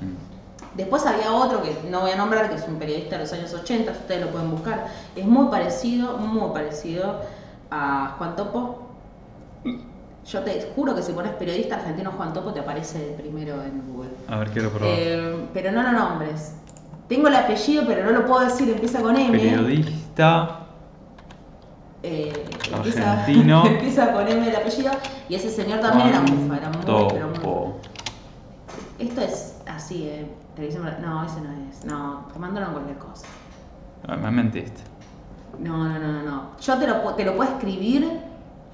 Mm. 0.00 0.76
Después 0.76 1.06
había 1.06 1.32
otro 1.32 1.62
que 1.62 1.76
no 1.88 2.00
voy 2.00 2.10
a 2.10 2.16
nombrar, 2.16 2.50
que 2.50 2.56
es 2.56 2.66
un 2.66 2.76
periodista 2.76 3.16
de 3.16 3.22
los 3.22 3.32
años 3.32 3.54
80, 3.54 3.92
ustedes 3.92 4.24
lo 4.24 4.30
pueden 4.32 4.50
buscar. 4.50 4.88
Es 5.14 5.24
muy 5.24 5.46
parecido, 5.46 6.18
muy 6.18 6.52
parecido 6.52 7.20
a 7.70 8.16
Juan 8.18 8.34
Topo. 8.34 8.80
Yo 10.26 10.40
te 10.40 10.72
juro 10.74 10.94
que 10.94 11.02
si 11.02 11.12
pones 11.12 11.32
periodista 11.32 11.76
argentino 11.76 12.10
Juan 12.12 12.32
Topo 12.32 12.52
te 12.52 12.60
aparece 12.60 12.98
de 12.98 13.12
primero 13.12 13.62
en 13.62 13.82
Google. 13.86 14.10
A 14.28 14.38
ver, 14.38 14.50
quiero 14.50 14.70
probar. 14.70 14.88
Eh, 14.98 15.46
pero 15.52 15.70
no 15.70 15.82
lo 15.82 15.92
nombres. 15.92 16.54
Tengo 17.08 17.28
el 17.28 17.36
apellido, 17.36 17.84
pero 17.86 18.04
no 18.04 18.10
lo 18.10 18.26
puedo 18.26 18.40
decir, 18.40 18.68
empieza 18.68 19.00
con 19.00 19.16
M. 19.16 19.38
Periodista. 19.38 20.63
Eh, 22.06 22.44
empieza, 22.70 23.26
empieza 23.66 24.12
con 24.12 24.28
M 24.28 24.46
el 24.46 24.54
apellido. 24.56 24.92
Y 25.28 25.36
ese 25.36 25.48
señor 25.48 25.80
también 25.80 26.08
era 26.08 26.20
mufa, 26.20 26.56
era 26.58 26.68
muy, 26.68 26.80
pero 26.84 27.28
muy- 27.28 27.38
Topo. 27.38 27.76
Esto 28.98 29.20
es 29.22 29.56
así, 29.66 30.06
eh. 30.08 30.30
Televisión. 30.54 30.84
No, 31.00 31.24
ese 31.24 31.40
no 31.40 31.48
es. 31.70 31.84
No, 31.86 32.26
te 32.32 32.38
mandaron 32.38 32.72
cualquier 32.72 32.98
cosa. 32.98 33.26
Ah, 34.06 34.16
me 34.16 34.30
mentiste. 34.30 34.82
No, 35.58 35.88
no, 35.88 35.98
no, 35.98 36.22
no. 36.22 36.42
Yo 36.60 36.78
te 36.78 36.86
lo, 36.86 37.00
te 37.14 37.24
lo 37.24 37.36
puedo 37.36 37.50
escribir. 37.50 38.20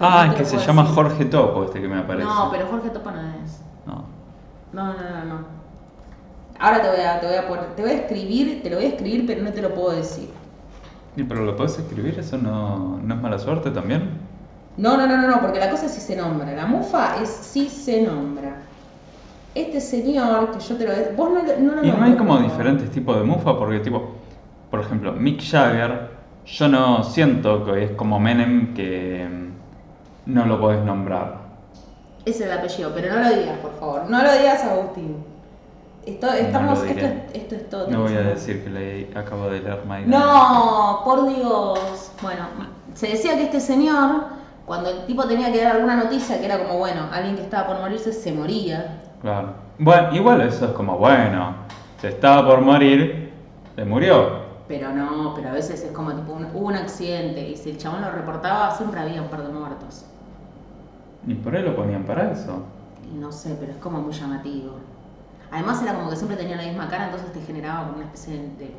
Ah, 0.00 0.24
no 0.26 0.32
es 0.32 0.38
que 0.38 0.44
se 0.44 0.58
llama 0.58 0.82
decir. 0.82 0.94
Jorge 0.96 1.24
Topo 1.26 1.64
este 1.64 1.80
que 1.80 1.88
me 1.88 1.98
aparece. 2.00 2.26
No, 2.26 2.50
pero 2.50 2.66
Jorge 2.66 2.90
Topa 2.90 3.12
no 3.12 3.20
es. 3.20 3.60
No. 3.86 4.04
No, 4.72 4.92
no, 4.92 4.98
no, 5.02 5.24
no. 5.24 5.60
Ahora 6.58 6.82
te 6.82 6.88
voy 6.88 7.00
a, 7.00 7.20
te 7.20 7.26
voy 7.26 7.36
a 7.36 7.48
poner, 7.48 7.76
te 7.76 7.82
voy 7.82 7.90
a 7.92 7.94
escribir, 7.94 8.62
te 8.62 8.70
lo 8.70 8.76
voy 8.76 8.86
a 8.86 8.88
escribir, 8.88 9.24
pero 9.26 9.42
no 9.42 9.52
te 9.52 9.62
lo 9.62 9.72
puedo 9.74 9.92
decir. 9.92 10.30
¿Y 11.16 11.24
pero 11.24 11.44
lo 11.44 11.56
puedes 11.56 11.78
escribir? 11.78 12.18
¿Eso 12.18 12.38
no, 12.38 12.98
no 13.02 13.14
es 13.14 13.20
mala 13.20 13.38
suerte 13.38 13.70
también? 13.70 14.10
No, 14.76 14.96
no, 14.96 15.06
no, 15.06 15.16
no, 15.16 15.28
no, 15.28 15.40
porque 15.40 15.58
la 15.58 15.70
cosa 15.70 15.86
es 15.86 15.92
si 15.92 16.00
se 16.00 16.16
nombra. 16.16 16.52
La 16.52 16.66
mufa 16.66 17.20
es 17.22 17.28
si 17.28 17.68
se 17.68 18.02
nombra. 18.02 18.62
Este 19.54 19.80
señor, 19.80 20.52
que 20.52 20.60
yo 20.60 20.76
te 20.76 20.86
lo 20.86 20.92
vos 21.16 21.30
no, 21.30 21.42
no 21.42 21.74
lo 21.74 21.84
Y 21.84 21.90
no 21.90 22.04
hay 22.04 22.14
como 22.14 22.38
diferentes 22.38 22.90
tipos 22.90 23.16
de 23.16 23.24
mufa, 23.24 23.58
porque 23.58 23.80
tipo, 23.80 24.14
por 24.70 24.80
ejemplo, 24.80 25.12
Mick 25.12 25.42
Jagger, 25.42 26.10
yo 26.46 26.68
no 26.68 27.02
siento 27.02 27.64
que 27.64 27.84
es 27.84 27.90
como 27.92 28.20
Menem 28.20 28.74
que 28.74 29.28
mm, 29.28 30.32
no 30.32 30.46
lo 30.46 30.60
podés 30.60 30.84
nombrar. 30.84 31.40
Ese 32.24 32.44
es 32.44 32.50
el 32.50 32.58
apellido, 32.58 32.92
pero 32.94 33.14
no 33.14 33.20
lo 33.28 33.36
digas, 33.36 33.58
por 33.58 33.74
favor. 33.80 34.08
No 34.08 34.22
lo 34.22 34.32
digas, 34.32 34.64
Agustín. 34.64 35.29
Esto, 36.06 36.32
estamos, 36.32 36.82
esto, 36.82 37.06
esto 37.34 37.54
es 37.54 37.68
todo. 37.68 37.86
No 37.88 38.02
voy 38.02 38.14
a 38.14 38.22
decir 38.22 38.64
que 38.64 38.70
le 38.70 39.10
acabo 39.18 39.48
de 39.48 39.60
leer 39.60 39.82
My 39.86 40.02
No, 40.06 41.02
por 41.04 41.28
Dios. 41.28 42.10
Bueno, 42.22 42.44
se 42.94 43.08
decía 43.08 43.36
que 43.36 43.44
este 43.44 43.60
señor, 43.60 44.24
cuando 44.66 44.90
el 44.90 45.04
tipo 45.06 45.26
tenía 45.26 45.52
que 45.52 45.62
dar 45.62 45.76
alguna 45.76 45.96
noticia, 45.96 46.38
que 46.38 46.46
era 46.46 46.58
como, 46.64 46.78
bueno, 46.78 47.02
alguien 47.12 47.36
que 47.36 47.42
estaba 47.42 47.66
por 47.68 47.80
morirse, 47.80 48.12
se 48.12 48.32
moría. 48.32 49.02
Claro. 49.20 49.54
Bueno, 49.78 50.14
igual 50.14 50.40
eso 50.40 50.66
es 50.66 50.72
como, 50.72 50.96
bueno, 50.96 51.54
se 52.00 52.08
estaba 52.08 52.46
por 52.46 52.60
morir, 52.62 53.32
se 53.76 53.84
murió. 53.84 54.40
Pero 54.68 54.92
no, 54.92 55.34
pero 55.34 55.50
a 55.50 55.52
veces 55.52 55.82
es 55.82 55.92
como 55.92 56.12
tipo, 56.14 56.32
un- 56.32 56.46
hubo 56.54 56.68
un 56.68 56.76
accidente 56.76 57.46
y 57.48 57.56
si 57.56 57.70
el 57.70 57.78
chabón 57.78 58.02
lo 58.02 58.10
reportaba, 58.10 58.70
siempre 58.74 59.00
había 59.00 59.20
un 59.20 59.28
par 59.28 59.42
de 59.46 59.52
muertos. 59.52 60.04
Y 61.26 61.34
por 61.34 61.54
ahí 61.54 61.62
lo 61.62 61.76
ponían 61.76 62.04
para 62.04 62.30
eso. 62.32 62.62
No 63.18 63.32
sé, 63.32 63.56
pero 63.60 63.72
es 63.72 63.78
como 63.78 64.00
muy 64.00 64.12
llamativo. 64.12 64.76
Además 65.52 65.82
era 65.82 65.94
como 65.94 66.10
que 66.10 66.16
siempre 66.16 66.36
tenía 66.36 66.56
la 66.56 66.62
misma 66.64 66.88
cara, 66.88 67.06
entonces 67.06 67.32
te 67.32 67.40
generaba 67.42 67.84
como 67.86 67.96
una 67.96 68.06
especie 68.06 68.34
de... 68.36 68.74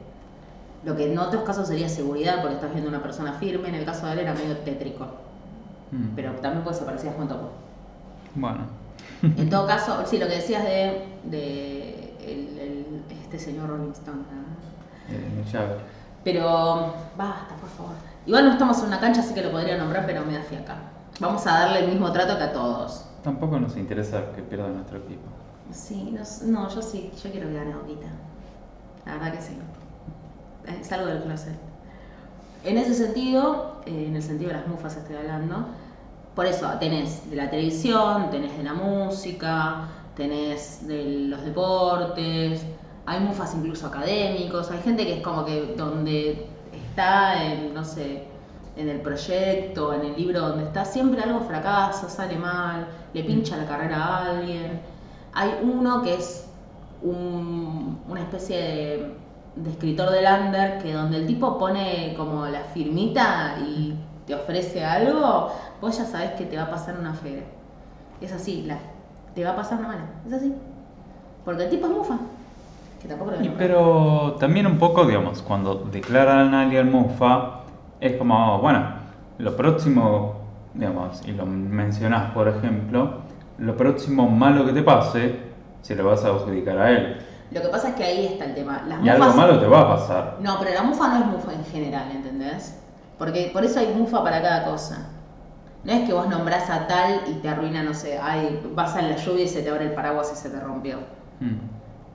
Lo 0.83 0.95
que 0.95 1.11
en 1.11 1.17
otros 1.19 1.43
casos 1.43 1.67
sería 1.67 1.87
seguridad, 1.89 2.39
porque 2.41 2.55
estás 2.55 2.71
viendo 2.71 2.89
una 2.89 3.03
persona 3.03 3.33
firme, 3.33 3.69
en 3.69 3.75
el 3.75 3.85
caso 3.85 4.05
de 4.07 4.13
él 4.13 4.19
era 4.19 4.33
medio 4.33 4.57
tétrico. 4.59 5.05
Mm. 5.91 6.15
Pero 6.15 6.31
también 6.35 6.63
pues 6.63 6.77
se 6.77 6.85
parecía 6.85 7.11
a 7.11 7.13
Juan 7.13 7.27
Topo. 7.27 7.49
Bueno. 8.35 8.59
En 9.21 9.49
todo 9.49 9.67
caso, 9.73 10.03
sí, 10.07 10.17
lo 10.17 10.27
que 10.27 10.35
decías 10.35 10.63
de, 10.63 11.05
de 11.25 12.15
el- 12.25 12.57
el- 12.59 13.03
este 13.21 13.37
señor 13.37 13.69
Rolling 13.69 13.91
Stone. 13.91 14.17
¿no? 14.17 15.13
Eh, 15.15 15.43
Jagger. 15.51 15.77
Pero 16.23 16.93
basta, 17.17 17.55
por 17.59 17.69
favor. 17.69 17.93
Igual 18.25 18.45
no 18.45 18.51
estamos 18.51 18.79
en 18.79 18.85
una 18.87 18.99
cancha, 18.99 19.21
así 19.21 19.33
que 19.33 19.41
lo 19.43 19.51
podría 19.51 19.77
nombrar, 19.77 20.05
pero 20.05 20.23
me 20.25 20.33
da 20.33 20.41
fiaca. 20.43 20.75
Vamos 21.19 21.45
a 21.47 21.51
darle 21.59 21.79
el 21.79 21.89
mismo 21.91 22.11
trato 22.11 22.37
que 22.37 22.43
a 22.43 22.53
todos. 22.53 23.05
Tampoco 23.23 23.59
nos 23.59 23.75
interesa 23.77 24.31
que 24.35 24.41
pierda 24.41 24.67
nuestro 24.69 24.97
equipo. 24.99 25.27
Sí, 25.71 26.11
no, 26.11 26.23
no, 26.51 26.69
yo 26.69 26.81
sí, 26.81 27.11
yo 27.23 27.31
quiero 27.31 27.47
que 27.47 27.53
gane 27.55 27.75
Boquita. 27.75 28.07
La 29.05 29.13
verdad 29.13 29.33
que 29.33 29.41
sí. 29.41 29.57
Eh, 30.67 30.83
Salgo 30.83 31.07
del 31.07 31.23
closet. 31.23 31.57
En 32.63 32.77
ese 32.77 32.93
sentido, 32.93 33.81
eh, 33.85 34.05
en 34.07 34.15
el 34.15 34.21
sentido 34.21 34.51
de 34.51 34.57
las 34.57 34.67
mufas 34.67 34.95
estoy 34.97 35.15
hablando, 35.15 35.65
por 36.35 36.45
eso 36.45 36.69
tenés 36.79 37.29
de 37.29 37.35
la 37.35 37.49
televisión, 37.49 38.29
tenés 38.29 38.55
de 38.57 38.63
la 38.63 38.73
música, 38.73 39.87
tenés 40.15 40.87
de 40.87 41.03
los 41.27 41.43
deportes, 41.43 42.63
hay 43.05 43.19
mufas 43.21 43.55
incluso 43.55 43.87
académicos, 43.87 44.69
hay 44.69 44.79
gente 44.81 45.05
que 45.05 45.17
es 45.17 45.23
como 45.23 45.43
que 45.43 45.73
donde 45.75 46.47
está, 46.73 47.43
en, 47.43 47.73
no 47.73 47.83
sé, 47.83 48.27
en 48.77 48.89
el 48.89 49.01
proyecto, 49.01 49.93
en 49.93 50.01
el 50.05 50.15
libro 50.15 50.39
donde 50.41 50.65
está, 50.65 50.85
siempre 50.85 51.21
algo 51.21 51.41
fracasa, 51.41 52.09
sale 52.09 52.37
mal, 52.37 52.87
le 53.13 53.23
pincha 53.23 53.57
la 53.57 53.65
carrera 53.65 53.97
a 53.97 54.25
alguien. 54.29 54.90
Hay 55.33 55.51
uno 55.63 56.01
que 56.03 56.15
es 56.15 56.49
un- 57.01 57.99
una 58.09 58.21
especie 58.21 58.57
de, 58.57 59.15
de 59.55 59.69
escritor 59.69 60.09
de 60.11 60.21
Lander 60.21 60.81
que 60.81 60.93
donde 60.93 61.17
el 61.17 61.27
tipo 61.27 61.57
pone 61.57 62.13
como 62.17 62.45
la 62.47 62.61
firmita 62.61 63.55
y 63.65 63.95
te 64.25 64.35
ofrece 64.35 64.83
algo, 64.85 65.51
vos 65.81 65.97
ya 65.97 66.05
sabes 66.05 66.31
que 66.31 66.45
te 66.45 66.57
va 66.57 66.63
a 66.63 66.69
pasar 66.69 66.97
una 66.99 67.13
feria. 67.13 67.43
Es 68.21 68.31
así, 68.33 68.63
la, 68.63 68.77
te 69.33 69.43
va 69.43 69.51
a 69.51 69.55
pasar 69.55 69.79
una 69.79 69.87
mala. 69.89 70.05
Es 70.27 70.33
así. 70.33 70.53
Porque 71.43 71.63
el 71.63 71.69
tipo 71.69 71.87
es 71.87 71.93
mufa. 71.93 72.17
Que 73.01 73.07
tampoco 73.07 73.31
lo 73.31 73.43
Y 73.43 73.49
pero 73.49 74.35
también 74.39 74.67
un 74.67 74.77
poco, 74.77 75.05
digamos, 75.05 75.41
cuando 75.41 75.75
declaran 75.91 76.53
a 76.53 76.61
alguien 76.61 76.91
mufa, 76.91 77.61
es 77.99 78.15
como, 78.17 78.59
bueno, 78.59 78.83
lo 79.39 79.55
próximo, 79.57 80.35
digamos, 80.75 81.21
y 81.25 81.31
lo 81.31 81.47
mencionás, 81.47 82.31
por 82.31 82.47
ejemplo, 82.47 83.21
lo 83.61 83.77
próximo 83.77 84.27
malo 84.27 84.65
que 84.65 84.73
te 84.73 84.81
pase, 84.83 85.35
se 85.81 85.95
lo 85.95 86.05
vas 86.05 86.23
a 86.25 86.29
adjudicar 86.29 86.77
a 86.77 86.89
él. 86.91 87.17
Lo 87.51 87.61
que 87.61 87.67
pasa 87.67 87.89
es 87.89 87.95
que 87.95 88.03
ahí 88.03 88.25
está 88.27 88.45
el 88.45 88.55
tema. 88.55 88.83
Las 88.87 89.03
Y 89.03 89.09
algo 89.09 89.25
mufas- 89.25 89.35
malo 89.35 89.59
te 89.59 89.67
va 89.67 89.81
a 89.81 89.87
pasar. 89.95 90.37
No, 90.39 90.57
pero 90.59 90.73
la 90.73 90.83
mufa 90.83 91.07
no 91.09 91.19
es 91.19 91.25
mufa 91.25 91.53
en 91.53 91.65
general, 91.65 92.11
¿entendés? 92.11 92.77
Porque 93.17 93.49
por 93.53 93.63
eso 93.63 93.79
hay 93.79 93.93
mufa 93.93 94.23
para 94.23 94.41
cada 94.41 94.65
cosa. 94.65 95.07
No 95.83 95.91
es 95.91 96.07
que 96.07 96.13
vos 96.13 96.27
nombrás 96.27 96.69
a 96.69 96.87
tal 96.87 97.21
y 97.27 97.33
te 97.41 97.49
arruina, 97.49 97.83
no 97.83 97.93
sé, 97.93 98.17
ay, 98.21 98.61
vas 98.73 98.95
en 98.95 99.09
la 99.09 99.15
lluvia 99.17 99.43
y 99.45 99.47
se 99.47 99.61
te 99.63 99.69
abre 99.69 99.85
el 99.85 99.91
paraguas 99.93 100.31
y 100.31 100.35
se 100.35 100.49
te 100.49 100.59
rompió. 100.59 100.97
Mm. 101.39 101.55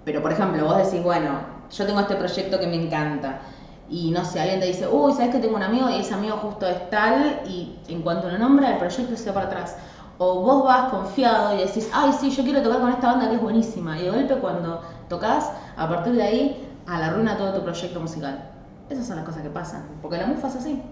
Pero 0.04 0.22
por 0.22 0.32
ejemplo, 0.32 0.64
vos 0.64 0.76
decís, 0.78 1.02
bueno, 1.02 1.30
yo 1.70 1.86
tengo 1.86 2.00
este 2.00 2.14
proyecto 2.14 2.58
que 2.58 2.66
me 2.66 2.76
encanta. 2.86 3.40
Y 3.88 4.10
no 4.10 4.24
sé, 4.24 4.40
alguien 4.40 4.58
te 4.60 4.66
dice, 4.66 4.88
uy, 4.88 5.12
¿sabes 5.12 5.30
que 5.30 5.38
tengo 5.40 5.56
un 5.56 5.62
amigo? 5.62 5.88
Y 5.90 6.00
ese 6.00 6.14
amigo 6.14 6.36
justo 6.38 6.66
es 6.66 6.90
tal, 6.90 7.40
y 7.46 7.76
en 7.88 8.02
cuanto 8.02 8.28
lo 8.28 8.38
nombra, 8.38 8.70
el 8.72 8.78
proyecto 8.78 9.16
se 9.16 9.28
va 9.30 9.34
para 9.34 9.46
atrás. 9.46 9.76
O 10.18 10.40
vos 10.40 10.64
vas 10.64 10.90
confiado 10.90 11.54
y 11.54 11.58
decís, 11.58 11.90
ay, 11.92 12.11
sí, 12.12 12.30
yo 12.30 12.42
quiero 12.42 12.62
tocar 12.62 12.80
con 12.80 12.90
esta 12.90 13.08
banda 13.08 13.28
que 13.28 13.37
es 13.37 13.42
buenísima. 13.42 13.99
Y 13.99 14.04
de 14.04 14.11
golpe 14.11 14.35
cuando 14.37 14.80
tocas, 15.08 15.52
a 15.76 15.88
partir 15.88 16.14
de 16.14 16.23
ahí, 16.23 16.68
a 16.87 16.99
la 16.99 17.11
ruina 17.11 17.37
todo 17.37 17.52
tu 17.52 17.62
proyecto 17.62 18.00
musical. 18.00 18.50
Esas 18.88 19.06
son 19.06 19.16
las 19.16 19.25
cosas 19.26 19.42
que 19.42 19.50
pasan. 19.50 19.85
Porque 20.00 20.16
la 20.16 20.26
mufa 20.26 20.49
es 20.49 20.56
así. 20.56 20.82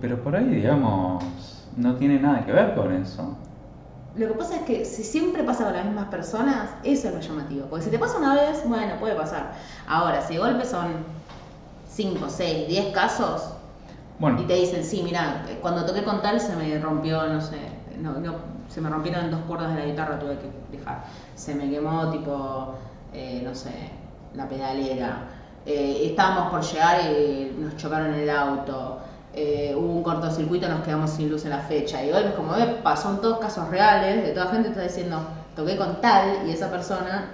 Pero 0.00 0.22
por 0.22 0.36
ahí, 0.36 0.44
digamos, 0.44 1.24
no 1.76 1.94
tiene 1.94 2.20
nada 2.20 2.44
que 2.44 2.52
ver 2.52 2.74
con 2.74 2.92
eso. 2.92 3.34
Lo 4.16 4.26
que 4.28 4.34
pasa 4.34 4.56
es 4.56 4.62
que 4.62 4.84
si 4.84 5.04
siempre 5.04 5.44
pasa 5.44 5.64
con 5.64 5.72
las 5.72 5.84
mismas 5.84 6.08
personas, 6.08 6.70
eso 6.82 7.08
es 7.08 7.14
lo 7.14 7.20
llamativo. 7.20 7.66
Porque 7.66 7.84
si 7.84 7.90
te 7.90 7.98
pasa 7.98 8.18
una 8.18 8.34
vez, 8.34 8.62
bueno, 8.68 8.96
puede 8.98 9.14
pasar. 9.14 9.52
Ahora, 9.86 10.20
si 10.20 10.34
de 10.34 10.40
golpe 10.40 10.64
son 10.66 11.04
5, 11.88 12.26
6, 12.28 12.68
10 12.68 12.94
casos 12.94 13.54
Bueno, 14.18 14.40
y 14.40 14.44
te 14.44 14.54
dicen, 14.54 14.84
sí, 14.84 15.02
mira, 15.02 15.44
cuando 15.62 15.86
toqué 15.86 16.02
con 16.02 16.20
tal 16.22 16.40
se 16.40 16.54
me 16.56 16.78
rompió, 16.78 17.26
no 17.28 17.40
sé, 17.40 17.56
no, 18.00 18.18
no, 18.18 18.34
se 18.68 18.80
me 18.80 18.88
rompieron 18.88 19.30
dos 19.30 19.40
cuerdas 19.42 19.74
de 19.74 19.80
la 19.80 19.86
guitarra, 19.86 20.18
tuve 20.18 20.38
que 20.38 20.76
dejar. 20.76 21.04
Se 21.34 21.54
me 21.54 21.70
quemó, 21.70 22.10
tipo, 22.10 22.74
eh, 23.12 23.42
no 23.44 23.54
sé, 23.54 23.90
la 24.34 24.48
pedalera. 24.48 25.28
Eh, 25.66 26.02
estábamos 26.06 26.50
por 26.50 26.62
llegar 26.62 27.00
y 27.02 27.56
nos 27.58 27.76
chocaron 27.76 28.14
el 28.14 28.30
auto. 28.30 28.98
Eh, 29.32 29.74
hubo 29.76 29.92
un 29.92 30.02
cortocircuito, 30.02 30.68
nos 30.68 30.82
quedamos 30.82 31.10
sin 31.10 31.30
luz 31.30 31.44
en 31.44 31.50
la 31.50 31.60
fecha. 31.60 32.04
Y 32.04 32.12
hoy, 32.12 32.24
como 32.36 32.52
ves, 32.52 32.66
pasó 32.82 33.10
todos 33.18 33.38
casos 33.38 33.68
reales, 33.68 34.24
de 34.24 34.32
toda 34.32 34.52
gente 34.52 34.70
está 34.70 34.82
diciendo, 34.82 35.20
toqué 35.54 35.76
con 35.76 36.00
tal 36.00 36.48
y 36.48 36.50
esa 36.50 36.70
persona 36.70 37.30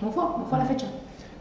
mufó, 0.00 0.38
mufó 0.38 0.56
a 0.56 0.60
la 0.60 0.64
fecha. 0.64 0.86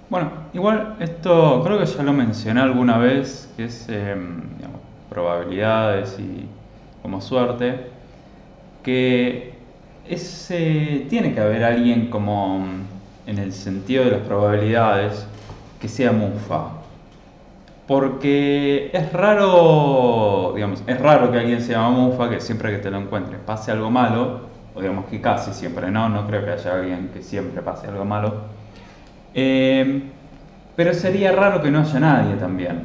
Bueno, 0.09 0.31
igual 0.53 0.97
esto 0.99 1.63
creo 1.63 1.79
que 1.79 1.85
ya 1.85 2.03
lo 2.03 2.13
mencioné 2.13 2.61
alguna 2.61 2.97
vez, 2.97 3.49
que 3.55 3.65
es 3.65 3.87
eh, 3.89 4.15
digamos, 4.57 4.81
probabilidades 5.09 6.19
y 6.19 6.47
como 7.01 7.21
suerte, 7.21 7.91
que 8.85 9.53
es, 10.07 10.51
eh, 10.51 11.07
tiene 11.09 11.33
que 11.33 11.41
haber 11.41 11.63
alguien 11.63 12.11
como 12.11 12.59
mm, 12.59 13.29
en 13.29 13.39
el 13.39 13.51
sentido 13.51 14.05
de 14.05 14.11
las 14.11 14.21
probabilidades 14.21 15.25
que 15.81 15.89
sea 15.89 16.11
mufa. 16.11 16.67
Porque 17.87 18.91
es 18.93 19.11
raro, 19.11 20.53
digamos, 20.55 20.83
es 20.85 20.99
raro 20.99 21.31
que 21.31 21.39
alguien 21.39 21.61
sea 21.61 21.89
mufa, 21.89 22.29
que 22.29 22.39
siempre 22.39 22.71
que 22.71 22.77
te 22.77 22.91
lo 22.91 22.99
encuentres 22.99 23.39
pase 23.39 23.71
algo 23.71 23.89
malo, 23.89 24.41
o 24.75 24.81
digamos 24.81 25.05
que 25.05 25.19
casi 25.19 25.51
siempre, 25.53 25.89
no, 25.89 26.07
no 26.07 26.27
creo 26.27 26.45
que 26.45 26.51
haya 26.51 26.75
alguien 26.75 27.09
que 27.11 27.23
siempre 27.23 27.61
pase 27.63 27.87
algo 27.87 28.05
malo. 28.05 28.33
Eh, 29.33 30.03
pero 30.75 30.93
sería 30.93 31.31
raro 31.31 31.61
que 31.61 31.71
no 31.71 31.79
haya 31.79 31.99
nadie 31.99 32.35
también. 32.35 32.83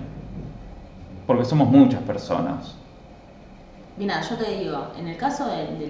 Porque 1.27 1.45
somos 1.45 1.69
muchas 1.69 2.01
personas. 2.03 2.80
Mira, 4.01 4.23
yo 4.23 4.35
te 4.37 4.51
digo, 4.57 4.93
en 4.99 5.09
el 5.09 5.19
caso 5.19 5.45
de, 5.47 5.87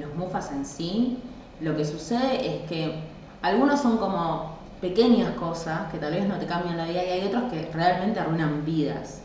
los 0.00 0.14
mufas 0.16 0.50
en 0.50 0.64
sí, 0.64 1.18
lo 1.60 1.76
que 1.76 1.84
sucede 1.84 2.56
es 2.56 2.68
que 2.68 2.98
algunos 3.42 3.80
son 3.80 3.98
como 3.98 4.58
pequeñas 4.80 5.30
cosas 5.36 5.88
que 5.92 5.98
tal 5.98 6.14
vez 6.14 6.26
no 6.26 6.36
te 6.38 6.46
cambian 6.46 6.76
la 6.76 6.86
vida 6.86 7.04
y 7.04 7.10
hay 7.10 7.28
otros 7.28 7.44
que 7.52 7.70
realmente 7.72 8.18
arruinan 8.18 8.64
vidas. 8.64 9.22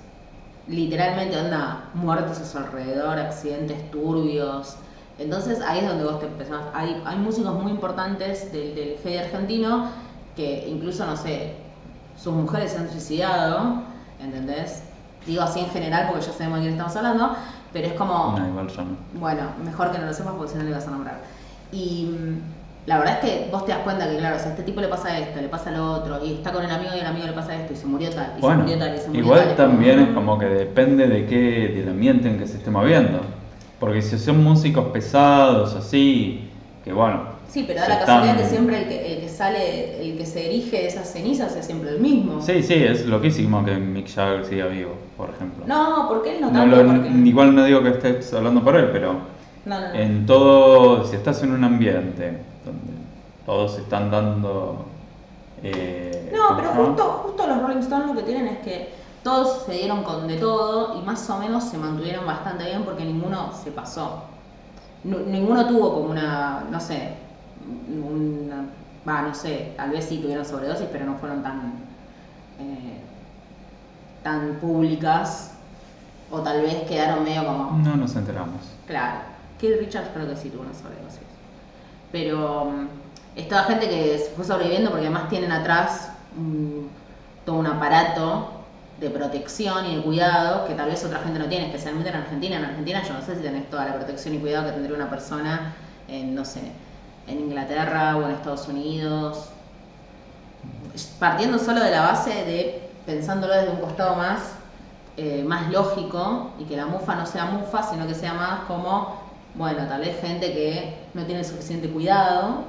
Literalmente, 0.67 1.39
onda, 1.39 1.89
muertes 1.95 2.39
a 2.39 2.45
su 2.45 2.59
alrededor, 2.59 3.17
accidentes 3.17 3.89
turbios. 3.89 4.75
Entonces 5.17 5.59
ahí 5.61 5.79
es 5.79 5.87
donde 5.87 6.03
vos 6.03 6.19
te 6.19 6.27
empezás. 6.27 6.67
Hay, 6.75 7.17
músicos 7.17 7.55
muy 7.55 7.71
importantes 7.71 8.51
del, 8.51 8.75
del 8.75 9.17
argentino 9.17 9.89
que 10.35 10.67
incluso, 10.69 11.03
no 11.03 11.17
sé, 11.17 11.55
sus 12.15 12.33
mujeres 12.33 12.73
se 12.73 12.77
han 12.77 12.91
suicidado, 12.91 13.81
¿entendés? 14.19 14.83
Digo 15.25 15.41
así 15.41 15.59
en 15.59 15.69
general 15.69 16.09
porque 16.09 16.25
ya 16.25 16.31
sabemos 16.31 16.59
de 16.59 16.65
quién 16.65 16.73
estamos 16.73 16.95
hablando, 16.95 17.35
pero 17.73 17.87
es 17.87 17.93
como, 17.93 18.35
No, 18.37 18.47
igual 18.47 18.67
yo 18.67 18.81
no. 18.83 19.19
bueno, 19.19 19.41
mejor 19.63 19.91
que 19.91 19.99
no 19.99 20.05
lo 20.05 20.13
sepas 20.13 20.33
porque 20.33 20.51
si 20.53 20.57
no 20.57 20.63
le 20.63 20.71
vas 20.71 20.87
a 20.87 20.91
nombrar. 20.91 21.21
Y 21.71 22.05
mm, 22.05 22.39
la 22.87 22.97
verdad 22.97 23.19
es 23.21 23.29
que 23.29 23.49
vos 23.51 23.65
te 23.65 23.71
das 23.71 23.81
cuenta 23.81 24.09
que, 24.09 24.17
claro, 24.17 24.39
si 24.39 24.45
a 24.47 24.49
este 24.51 24.63
tipo 24.63 24.81
le 24.81 24.87
pasa 24.87 25.17
esto, 25.19 25.39
le 25.41 25.47
pasa 25.49 25.71
lo 25.71 25.91
otro, 25.93 26.25
y 26.25 26.33
está 26.33 26.51
con 26.51 26.63
el 26.65 26.71
amigo 26.71 26.91
y 26.95 26.99
el 26.99 27.05
amigo 27.05 27.27
le 27.27 27.33
pasa 27.33 27.55
esto, 27.55 27.73
y 27.73 27.75
se 27.75 27.85
murió 27.85 28.09
tal, 28.09 28.33
y 28.37 28.41
Bueno, 28.41 28.57
se 28.57 28.63
murió 28.63 28.79
tal, 28.85 28.95
y 28.95 28.99
se 28.99 29.07
murió 29.07 29.21
igual 29.23 29.47
tal. 29.47 29.55
también 29.55 29.99
es 29.99 30.09
como 30.09 30.39
que 30.39 30.45
depende 30.45 31.07
de 31.07 31.25
qué, 31.27 31.73
del 31.75 31.89
ambiente 31.89 32.27
en 32.29 32.39
que 32.39 32.47
se 32.47 32.57
esté 32.57 32.71
moviendo. 32.71 33.21
Porque 33.79 34.01
si 34.01 34.17
son 34.17 34.43
músicos 34.43 34.85
pesados, 34.87 35.75
así, 35.75 36.48
que 36.83 36.93
bueno. 36.93 37.39
Sí, 37.49 37.63
pero 37.67 37.81
da 37.81 37.89
la 37.89 37.99
casualidad 37.99 38.35
están- 38.35 38.43
que 38.43 38.49
siempre 38.49 38.81
el 38.83 38.87
que, 38.87 39.13
el 39.15 39.21
que 39.21 39.29
sale, 39.29 40.01
el 40.11 40.17
que 40.17 40.25
se 40.25 40.45
erige 40.45 40.77
de 40.77 40.87
esas 40.87 41.11
cenizas 41.11 41.55
es 41.55 41.65
siempre 41.65 41.89
el 41.89 41.99
mismo. 41.99 42.41
Sí, 42.41 42.61
sí, 42.61 42.75
es 42.75 43.05
loquísimo 43.07 43.65
que 43.65 43.75
Mick 43.75 44.07
Jagger 44.13 44.45
siga 44.45 44.67
vivo, 44.67 44.91
por 45.17 45.29
ejemplo. 45.31 45.65
No, 45.65 46.05
porque 46.07 46.35
él 46.35 46.41
no 46.41 46.51
No 46.51 46.59
tanto, 46.59 46.75
lo- 46.83 46.85
porque... 46.93 47.09
Igual 47.09 47.55
no 47.55 47.63
digo 47.63 47.81
que 47.81 47.89
estés 47.89 48.33
hablando 48.33 48.63
por 48.63 48.75
él, 48.75 48.89
pero 48.93 49.13
No, 49.65 49.79
no, 49.79 49.93
en 49.93 50.25
todo, 50.27 51.05
si 51.05 51.15
estás 51.15 51.41
en 51.43 51.51
un 51.53 51.63
ambiente 51.63 52.37
donde 52.63 52.93
todos 53.45 53.79
están 53.79 54.11
dando... 54.11 54.85
eh, 55.63 56.31
No, 56.33 56.47
¿cómo 56.49 56.57
pero 56.59 56.69
justo, 56.85 57.03
justo 57.23 57.47
los 57.47 57.61
Rolling 57.61 57.79
Stones 57.79 58.07
lo 58.07 58.15
que 58.15 58.23
tienen 58.23 58.47
es 58.47 58.59
que 58.59 58.89
todos 59.23 59.63
se 59.65 59.73
dieron 59.73 60.03
con 60.03 60.27
de 60.27 60.37
todo 60.37 60.99
y 61.01 61.05
más 61.05 61.27
o 61.29 61.37
menos 61.39 61.63
se 61.63 61.77
mantuvieron 61.77 62.25
bastante 62.25 62.65
bien 62.65 62.83
porque 62.83 63.03
ninguno 63.05 63.51
se 63.63 63.71
pasó. 63.71 64.23
Ninguno 65.03 65.67
tuvo 65.67 65.93
como 65.93 66.09
una, 66.09 66.65
no 66.69 66.79
sé, 66.79 67.13
una, 67.87 68.65
va, 69.07 69.21
no 69.21 69.33
sé, 69.33 69.73
tal 69.77 69.91
vez 69.91 70.05
sí 70.05 70.17
tuvieron 70.17 70.45
sobredosis, 70.45 70.87
pero 70.91 71.05
no 71.05 71.15
fueron 71.15 71.41
tan, 71.41 71.73
eh, 72.59 72.99
tan 74.23 74.55
públicas 74.55 75.53
o 76.31 76.41
tal 76.41 76.61
vez 76.61 76.75
quedaron 76.83 77.23
medio 77.23 77.45
como... 77.45 77.77
No 77.77 77.95
nos 77.95 78.15
enteramos. 78.15 78.61
Claro, 78.87 79.19
Keith 79.59 79.79
Richards 79.79 80.09
creo 80.13 80.27
que 80.27 80.35
sí 80.35 80.49
tuvo 80.49 80.63
una 80.63 80.73
sobredosis. 80.73 81.19
Pero 82.11 82.65
mm, 82.65 82.87
es 83.37 83.47
toda 83.47 83.63
gente 83.63 83.89
que 83.89 84.17
se 84.17 84.31
fue 84.31 84.43
sobreviviendo 84.43 84.91
porque 84.91 85.05
además 85.05 85.29
tienen 85.29 85.51
atrás 85.51 86.09
todo 87.45 87.55
un 87.55 87.67
aparato 87.67 88.58
de 88.99 89.09
protección 89.09 89.85
y 89.85 89.95
de 89.95 90.01
cuidado 90.01 90.67
que 90.67 90.73
tal 90.73 90.89
vez 90.89 91.03
otra 91.05 91.19
gente 91.19 91.39
no 91.39 91.45
tiene, 91.45 91.67
especialmente 91.67 92.09
en 92.09 92.15
Argentina. 92.15 92.57
En 92.57 92.65
Argentina 92.65 93.01
yo 93.07 93.13
no 93.13 93.21
sé 93.21 93.35
si 93.35 93.41
tenés 93.41 93.69
toda 93.69 93.85
la 93.85 93.95
protección 93.95 94.35
y 94.35 94.39
cuidado 94.39 94.65
que 94.65 94.71
tendría 94.73 94.95
una 94.95 95.09
persona 95.09 95.73
en, 96.07 96.35
no 96.35 96.43
sé, 96.43 96.61
en 97.27 97.39
Inglaterra 97.39 98.17
o 98.17 98.25
en 98.25 98.31
Estados 98.31 98.67
Unidos. 98.67 99.49
Partiendo 101.19 101.59
solo 101.59 101.81
de 101.81 101.91
la 101.91 102.01
base 102.01 102.31
de, 102.31 102.89
pensándolo 103.05 103.53
desde 103.53 103.69
un 103.69 103.79
costado 103.79 104.15
más, 104.15 104.39
eh, 105.15 105.43
más 105.47 105.71
lógico 105.71 106.51
y 106.59 106.65
que 106.65 106.75
la 106.75 106.85
mufa 106.85 107.15
no 107.15 107.25
sea 107.25 107.45
mufa, 107.45 107.83
sino 107.83 108.05
que 108.05 108.15
sea 108.15 108.33
más 108.33 108.61
como, 108.61 109.21
bueno, 109.55 109.87
tal 109.87 110.01
vez 110.01 110.19
gente 110.19 110.51
que 110.51 110.95
no 111.13 111.23
tiene 111.23 111.43
suficiente 111.43 111.89
cuidado 111.89 112.63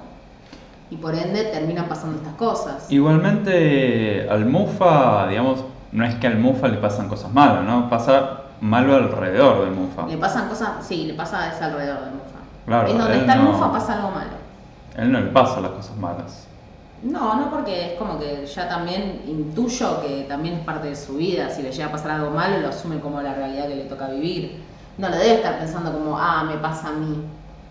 y 0.90 0.96
por 0.96 1.14
ende 1.14 1.44
terminan 1.44 1.88
pasando 1.88 2.18
estas 2.18 2.34
cosas. 2.34 2.90
Igualmente 2.90 4.28
al 4.28 4.44
Mufa, 4.46 5.28
digamos, 5.28 5.64
no 5.92 6.04
es 6.04 6.14
que 6.16 6.26
al 6.26 6.38
Mufa 6.38 6.68
le 6.68 6.78
pasan 6.78 7.08
cosas 7.08 7.32
malas, 7.32 7.64
¿no? 7.64 7.88
Pasa 7.90 8.42
malo 8.60 8.94
alrededor 8.96 9.64
del 9.64 9.74
Mufa. 9.74 10.06
Le 10.06 10.16
pasan 10.18 10.48
cosas, 10.48 10.86
sí, 10.86 11.04
le 11.06 11.14
pasa 11.14 11.42
a 11.44 11.52
ese 11.52 11.64
alrededor 11.64 12.00
del 12.00 12.10
mufa. 12.14 12.38
Claro, 12.66 12.88
es 12.88 12.98
donde 12.98 13.18
está 13.18 13.32
el 13.34 13.44
no- 13.44 13.52
mufa 13.52 13.72
pasa 13.72 13.94
algo 13.96 14.10
malo. 14.10 14.30
A 14.96 15.02
él 15.02 15.12
no 15.12 15.20
le 15.20 15.26
pasan 15.28 15.62
las 15.62 15.72
cosas 15.72 15.96
malas. 15.96 16.46
No, 17.02 17.34
no 17.36 17.50
porque 17.50 17.92
es 17.92 17.98
como 17.98 18.18
que 18.18 18.44
ya 18.44 18.68
también 18.68 19.22
intuyo 19.26 20.02
que 20.02 20.26
también 20.28 20.56
es 20.56 20.64
parte 20.64 20.88
de 20.88 20.96
su 20.96 21.16
vida. 21.16 21.48
Si 21.48 21.62
le 21.62 21.72
llega 21.72 21.86
a 21.88 21.92
pasar 21.92 22.10
algo 22.10 22.30
malo, 22.30 22.58
lo 22.60 22.68
asume 22.68 23.00
como 23.00 23.22
la 23.22 23.32
realidad 23.32 23.68
que 23.68 23.76
le 23.76 23.84
toca 23.84 24.08
vivir. 24.08 24.62
No 24.98 25.08
lo 25.08 25.16
debe 25.16 25.36
estar 25.36 25.58
pensando 25.58 25.92
como, 25.92 26.18
ah, 26.18 26.44
me 26.44 26.58
pasa 26.58 26.88
a 26.88 26.92
mí, 26.92 27.22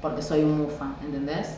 porque 0.02 0.24
soy 0.24 0.44
un 0.44 0.58
mufa, 0.58 0.88
¿entendés? 1.06 1.58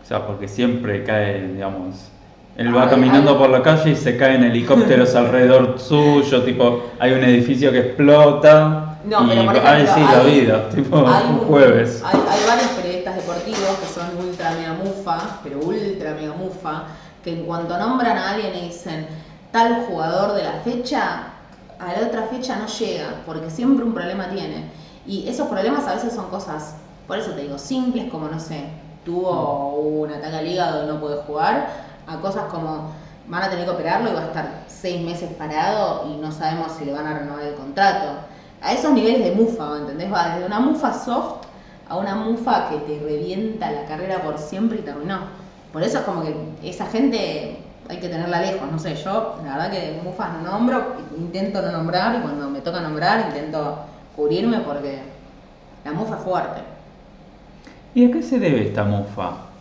O 0.00 0.04
sea, 0.04 0.24
porque 0.26 0.46
siempre 0.46 1.02
cae, 1.02 1.48
digamos, 1.48 2.11
él 2.56 2.76
va 2.76 2.88
caminando 2.88 3.38
por 3.38 3.48
la 3.50 3.62
calle 3.62 3.90
y 3.90 3.96
se 3.96 4.16
caen 4.16 4.44
helicópteros 4.44 5.14
alrededor 5.14 5.78
suyo, 5.78 6.42
tipo, 6.42 6.90
hay 6.98 7.12
un 7.12 7.24
edificio 7.24 7.72
que 7.72 7.78
explota 7.78 8.98
No, 9.04 9.24
y 9.24 9.28
pero 9.30 9.44
por 9.46 9.56
ay 9.66 9.82
ejemplo, 9.82 9.94
sí, 9.94 10.00
la 10.12 10.20
hay- 10.20 10.40
vida, 10.40 10.68
tipo, 10.68 10.96
hay 10.98 11.24
un 11.30 11.38
jueves. 11.40 12.02
Hay, 12.04 12.20
hay 12.20 12.40
varios 12.46 12.70
periodistas 12.72 13.16
deportivos 13.16 13.78
que 13.80 13.86
son 13.86 14.26
ultra 14.28 14.50
mega 14.52 14.74
mufa, 14.74 15.40
pero 15.42 15.58
ultra 15.60 16.14
mega 16.14 16.34
mufa, 16.34 16.84
que 17.24 17.32
en 17.32 17.44
cuanto 17.46 17.76
nombran 17.78 18.18
a 18.18 18.30
alguien 18.32 18.54
y 18.54 18.66
dicen 18.68 19.06
tal 19.50 19.84
jugador 19.88 20.34
de 20.34 20.44
la 20.44 20.52
fecha, 20.64 21.28
a 21.78 21.86
la 22.00 22.06
otra 22.06 22.22
fecha 22.24 22.56
no 22.56 22.66
llega, 22.66 23.22
porque 23.26 23.50
siempre 23.50 23.84
un 23.84 23.92
problema 23.94 24.28
tiene. 24.28 24.66
Y 25.06 25.26
esos 25.28 25.48
problemas 25.48 25.86
a 25.88 25.94
veces 25.94 26.12
son 26.14 26.26
cosas, 26.28 26.76
por 27.08 27.18
eso 27.18 27.30
te 27.32 27.42
digo, 27.42 27.58
simples 27.58 28.10
como, 28.10 28.28
no 28.28 28.38
sé, 28.38 28.64
tuvo 29.04 29.80
un 29.80 30.12
ataque 30.12 30.36
al 30.36 30.46
hígado 30.46 30.84
y 30.84 30.86
no 30.86 31.00
puede 31.00 31.16
jugar, 31.22 31.91
a 32.06 32.16
cosas 32.20 32.44
como 32.44 32.92
van 33.28 33.42
a 33.42 33.50
tener 33.50 33.64
que 33.64 33.70
operarlo 33.70 34.10
y 34.10 34.14
va 34.14 34.20
a 34.20 34.26
estar 34.26 34.64
seis 34.66 35.00
meses 35.04 35.30
parado 35.34 36.08
y 36.08 36.16
no 36.20 36.32
sabemos 36.32 36.72
si 36.72 36.84
le 36.84 36.92
van 36.92 37.06
a 37.06 37.18
renovar 37.18 37.44
el 37.44 37.54
contrato. 37.54 38.18
A 38.60 38.72
esos 38.72 38.92
niveles 38.92 39.24
de 39.24 39.32
mufa, 39.32 39.78
¿entendés? 39.78 40.12
Va 40.12 40.34
desde 40.34 40.46
una 40.46 40.60
mufa 40.60 40.92
soft 40.92 41.46
a 41.88 41.96
una 41.96 42.14
mufa 42.14 42.68
que 42.68 42.76
te 42.78 43.04
revienta 43.04 43.70
la 43.70 43.84
carrera 43.86 44.22
por 44.22 44.38
siempre 44.38 44.78
y 44.78 44.82
te 44.82 44.90
arruinó. 44.90 45.20
Por 45.72 45.82
eso 45.82 45.98
es 45.98 46.04
como 46.04 46.22
que 46.22 46.34
esa 46.62 46.86
gente 46.86 47.58
hay 47.88 47.98
que 47.98 48.08
tenerla 48.08 48.40
lejos, 48.40 48.70
no 48.70 48.78
sé, 48.78 48.94
yo 48.94 49.36
la 49.44 49.56
verdad 49.56 49.70
que 49.70 50.00
mufas 50.02 50.30
no 50.34 50.50
nombro, 50.50 50.96
intento 51.18 51.60
no 51.60 51.72
nombrar 51.72 52.16
y 52.16 52.20
cuando 52.20 52.48
me 52.48 52.60
toca 52.60 52.80
nombrar 52.80 53.26
intento 53.28 53.78
cubrirme 54.14 54.60
porque 54.60 55.00
la 55.84 55.92
mufa 55.92 56.16
es 56.16 56.22
fuerte. 56.22 56.60
¿Y 57.94 58.08
a 58.08 58.12
qué 58.12 58.22
se 58.22 58.38
debe 58.38 58.68
esta 58.68 58.84
mufa? 58.84 59.51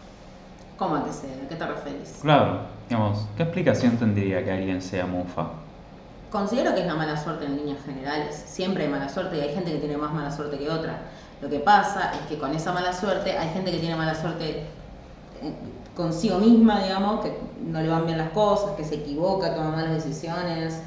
¿Cómo 0.82 0.96
a 0.96 1.04
qué, 1.06 1.14
se, 1.14 1.28
a 1.28 1.48
qué 1.48 1.56
te 1.56 1.68
referís? 1.68 2.18
Claro, 2.24 2.62
digamos, 2.90 3.28
¿qué 3.38 3.44
explicación 3.44 3.98
tendría 3.98 4.44
que 4.44 4.52
alguien 4.52 4.82
sea 4.82 5.06
mufa? 5.06 5.46
considero 6.32 6.74
que 6.74 6.82
es 6.82 6.88
la 6.88 6.96
mala 6.96 7.16
suerte 7.22 7.46
en 7.46 7.58
líneas 7.58 7.78
generales. 7.86 8.44
Siempre 8.48 8.86
hay 8.86 8.90
mala 8.90 9.08
suerte 9.08 9.38
y 9.38 9.42
hay 9.42 9.54
gente 9.54 9.74
que 9.74 9.78
tiene 9.78 9.98
más 9.98 10.12
mala 10.12 10.32
suerte 10.32 10.58
que 10.58 10.72
otra. 10.72 11.02
Lo 11.40 11.50
que 11.50 11.60
pasa 11.60 12.14
es 12.14 12.22
que 12.28 12.40
con 12.40 12.56
esa 12.56 12.72
mala 12.74 12.94
suerte 12.94 13.38
hay 13.38 13.50
gente 13.50 13.70
que 13.72 13.78
tiene 13.78 13.96
mala 13.96 14.16
suerte 14.16 14.62
eh, 15.44 15.54
consigo 15.96 16.40
misma, 16.40 16.82
digamos, 16.82 17.22
que 17.22 17.38
no 17.64 17.80
le 17.80 17.88
van 17.88 18.08
bien 18.08 18.18
las 18.18 18.32
cosas, 18.32 18.72
que 18.72 18.84
se 18.84 18.96
equivoca, 18.96 19.54
toma 19.54 19.70
malas 19.70 20.04
decisiones, 20.04 20.82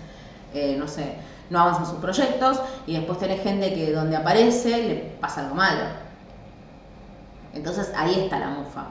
eh, 0.54 0.74
no 0.76 0.88
sé, 0.88 1.18
no 1.50 1.60
avanzan 1.60 1.86
sus 1.86 1.98
proyectos 1.98 2.60
y 2.88 2.94
después 2.96 3.20
tenés 3.20 3.42
gente 3.44 3.72
que 3.74 3.92
donde 3.92 4.16
aparece 4.16 4.88
le 4.88 4.94
pasa 5.20 5.42
algo 5.42 5.54
malo. 5.54 5.84
Entonces 7.52 7.92
ahí 7.94 8.18
está 8.24 8.40
la 8.40 8.48
mufa. 8.48 8.86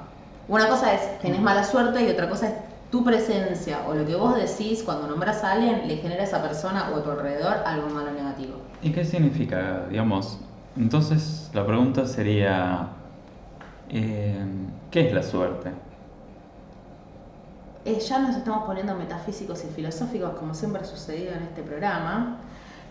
Una 0.48 0.68
cosa 0.68 0.94
es 0.94 1.20
tenés 1.20 1.42
mala 1.42 1.64
suerte 1.64 2.04
y 2.04 2.10
otra 2.10 2.30
cosa 2.30 2.50
es 2.50 2.54
tu 2.92 3.04
presencia 3.04 3.80
o 3.88 3.94
lo 3.94 4.06
que 4.06 4.16
vos 4.16 4.36
decís 4.36 4.84
cuando 4.84 5.08
nombras 5.08 5.44
a 5.44 5.54
alguien 5.54 5.88
le 5.88 5.98
genera 5.98 6.22
a 6.22 6.26
esa 6.26 6.42
persona 6.42 6.92
o 6.94 6.98
a 6.98 7.04
tu 7.04 7.12
alrededor 7.12 7.58
algo 7.66 7.90
malo 7.90 8.12
o 8.12 8.14
negativo. 8.14 8.58
¿Y 8.82 8.92
qué 8.92 9.06
significa, 9.06 9.86
digamos? 9.90 10.38
Entonces 10.78 11.50
la 11.54 11.66
pregunta 11.66 12.06
sería, 12.06 12.90
eh, 13.90 14.46
¿qué 14.92 15.08
es 15.08 15.14
la 15.14 15.24
suerte? 15.24 15.72
Eh, 17.86 18.00
ya 18.00 18.20
nos 18.20 18.36
estamos 18.36 18.66
poniendo 18.66 18.96
metafísicos 18.96 19.64
y 19.64 19.68
filosóficos 19.68 20.32
como 20.32 20.54
siempre 20.54 20.82
ha 20.82 20.86
sucedido 20.86 21.34
en 21.34 21.44
este 21.44 21.64
programa. 21.64 22.38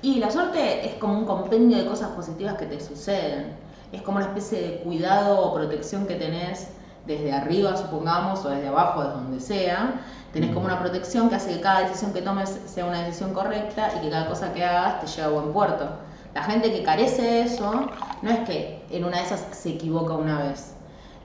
Y 0.00 0.18
la 0.18 0.30
suerte 0.30 0.86
es 0.86 0.94
como 0.94 1.18
un 1.18 1.26
compendio 1.26 1.78
de 1.78 1.86
cosas 1.86 2.08
positivas 2.10 2.56
que 2.56 2.66
te 2.66 2.80
suceden. 2.80 3.52
Es 3.92 4.02
como 4.02 4.16
una 4.16 4.26
especie 4.26 4.60
de 4.60 4.76
cuidado 4.78 5.38
o 5.38 5.54
protección 5.54 6.06
que 6.06 6.16
tenés 6.16 6.68
desde 7.06 7.32
arriba, 7.32 7.76
supongamos, 7.76 8.44
o 8.44 8.50
desde 8.50 8.68
abajo, 8.68 9.02
desde 9.02 9.14
donde 9.14 9.40
sea. 9.40 10.00
Tenés 10.32 10.52
como 10.54 10.66
una 10.66 10.78
protección 10.78 11.28
que 11.28 11.34
hace 11.34 11.54
que 11.54 11.60
cada 11.60 11.80
decisión 11.80 12.12
que 12.12 12.22
tomes 12.22 12.60
sea 12.66 12.86
una 12.86 13.02
decisión 13.02 13.34
correcta 13.34 13.90
y 13.96 14.00
que 14.00 14.10
cada 14.10 14.28
cosa 14.28 14.52
que 14.52 14.64
hagas 14.64 15.00
te 15.00 15.06
lleve 15.06 15.22
a 15.26 15.30
buen 15.30 15.52
puerto. 15.52 15.88
La 16.34 16.42
gente 16.44 16.72
que 16.72 16.82
carece 16.82 17.22
de 17.22 17.42
eso, 17.42 17.90
no 18.22 18.30
es 18.30 18.38
que 18.48 18.82
en 18.90 19.04
una 19.04 19.18
de 19.18 19.24
esas 19.24 19.46
se 19.50 19.70
equivoca 19.70 20.14
una 20.14 20.42
vez, 20.42 20.74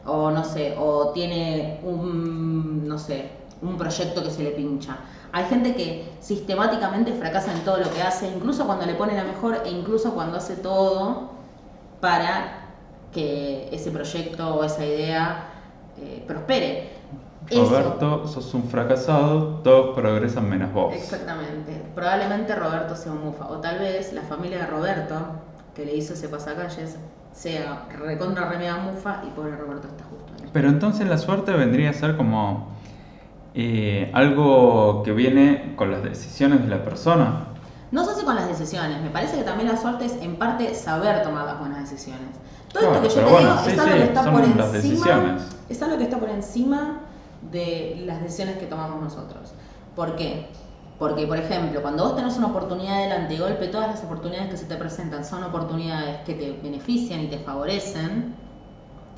o 0.06 0.32
no 0.32 0.44
sé, 0.44 0.76
o 0.78 1.12
tiene 1.12 1.80
un, 1.84 2.86
no 2.86 3.00
sé, 3.00 3.30
un 3.62 3.78
proyecto 3.78 4.22
que 4.22 4.32
se 4.32 4.44
le 4.44 4.52
pincha. 4.52 4.98
Hay 5.32 5.46
gente 5.46 5.76
que 5.76 6.12
sistemáticamente 6.20 7.13
fracasa 7.13 7.54
en 7.54 7.62
todo 7.62 7.78
lo 7.78 7.90
que 7.92 8.02
hace, 8.02 8.28
incluso 8.28 8.66
cuando 8.66 8.86
le 8.86 8.96
pone 8.96 9.16
la 9.16 9.24
mejor 9.24 9.62
e 9.66 9.70
incluso 9.70 10.13
cuando 10.13 10.38
hace 10.38 10.56
todo 10.58 11.30
para 12.02 12.66
que 13.13 13.70
ese 13.72 13.92
proyecto 13.92 14.56
o 14.56 14.63
esa 14.66 14.86
idea 14.86 15.57
eh, 16.02 16.24
prospere. 16.28 16.98
Roberto, 17.50 18.28
sos 18.28 18.54
un 18.54 18.64
fracasado, 18.64 19.62
todos 19.64 19.96
progresan 19.96 20.50
menos 20.50 20.74
vos. 20.74 20.94
Exactamente. 20.94 21.82
Probablemente 21.96 22.54
Roberto 22.56 22.96
sea 22.96 23.14
un 23.14 23.24
mufa. 23.24 23.48
O 23.48 23.60
tal 23.60 23.80
vez 23.80 24.12
la 24.12 24.22
familia 24.24 24.60
de 24.60 24.68
Roberto, 24.68 25.16
que 25.74 25.86
le 25.86 25.96
hizo 25.96 26.14
ese 26.14 26.28
pasacalles, 26.28 26.98
sea 27.32 27.86
recontra 27.98 28.50
remeda 28.50 28.78
mufa 28.78 29.22
y 29.26 29.30
pobre 29.30 29.56
Roberto 29.56 29.88
está 29.88 30.04
justo 30.06 30.34
ahí. 30.38 30.50
Pero 30.52 30.70
entonces 30.70 31.08
la 31.08 31.18
suerte 31.18 31.54
vendría 31.54 31.92
a 31.92 31.94
ser 31.94 32.18
como 32.18 32.68
eh, 33.54 34.12
algo 34.14 35.04
que 35.04 35.14
viene 35.14 35.74
con 35.76 35.92
las 35.92 36.04
decisiones 36.04 36.64
de 36.64 36.68
la 36.68 36.84
persona. 36.84 37.48
No 37.92 38.04
se 38.04 38.12
hace 38.12 38.26
con 38.26 38.36
las 38.36 38.50
decisiones, 38.50 39.02
me 39.02 39.10
parece 39.10 39.38
que 39.38 39.44
también 39.44 39.70
la 39.70 39.78
suerte 39.78 40.06
es 40.06 40.14
en 40.22 40.36
parte 40.36 40.74
saber 40.76 41.24
tomar 41.24 41.46
las 41.46 41.60
buenas 41.60 41.90
decisiones. 41.90 42.28
Todo 42.80 42.94
esto 42.94 43.02
que 43.02 43.10
yo 43.10 43.26
te 43.26 43.40
digo 43.40 43.54
es 43.68 43.80
algo 43.80 43.96
que 43.96 44.04
está 44.04 44.32
por 44.32 44.44
encima. 44.44 45.38
Es 45.70 45.82
algo 45.82 45.98
que 45.98 46.04
está 46.04 46.18
por 46.18 46.30
encima 46.30 47.00
de 47.52 48.04
las 48.06 48.22
decisiones 48.22 48.58
que 48.58 48.66
tomamos 48.66 49.02
nosotros. 49.02 49.54
¿Por 49.96 50.16
qué? 50.16 50.48
Porque, 51.00 51.28
por 51.28 51.38
ejemplo, 51.38 51.82
cuando 51.82 52.06
vos 52.06 52.16
tenés 52.16 52.38
una 52.38 52.48
oportunidad 52.48 53.04
delante 53.04 53.34
de 53.36 53.40
golpe, 53.40 53.68
todas 53.68 53.88
las 53.88 54.04
oportunidades 54.04 54.50
que 54.50 54.58
se 54.58 54.66
te 54.66 54.76
presentan 54.76 55.24
son 55.24 55.44
oportunidades 55.44 56.22
que 56.26 56.34
te 56.34 56.52
benefician 56.63 57.22
y 57.22 57.28
te 57.28 57.38
favorecen, 57.38 58.36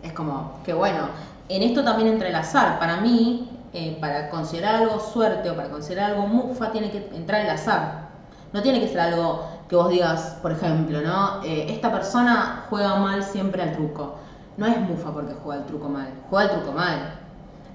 es 0.03 0.13
como 0.13 0.59
que 0.65 0.73
bueno, 0.73 1.07
en 1.47 1.63
esto 1.63 1.83
también 1.83 2.09
entra 2.09 2.29
el 2.29 2.35
azar. 2.35 2.79
Para 2.79 2.97
mí, 2.97 3.49
eh, 3.73 3.97
para 4.01 4.29
considerar 4.29 4.75
algo 4.75 4.99
suerte 4.99 5.49
o 5.49 5.55
para 5.55 5.69
considerar 5.69 6.11
algo 6.11 6.27
mufa, 6.27 6.71
tiene 6.71 6.91
que 6.91 7.09
entrar 7.13 7.41
el 7.41 7.49
azar. 7.49 8.09
No 8.51 8.61
tiene 8.61 8.81
que 8.81 8.87
ser 8.87 8.99
algo 8.99 9.45
que 9.69 9.75
vos 9.75 9.89
digas, 9.89 10.35
por 10.41 10.51
ejemplo, 10.51 10.99
¿no? 11.01 11.43
Eh, 11.43 11.67
esta 11.69 11.91
persona 11.91 12.65
juega 12.69 12.95
mal 12.95 13.23
siempre 13.23 13.61
al 13.61 13.73
truco. 13.73 14.15
No 14.57 14.65
es 14.65 14.77
mufa 14.81 15.13
porque 15.13 15.35
juega 15.43 15.61
al 15.61 15.67
truco 15.67 15.87
mal, 15.87 16.09
juega 16.29 16.49
al 16.49 16.59
truco 16.59 16.75
mal. 16.75 17.19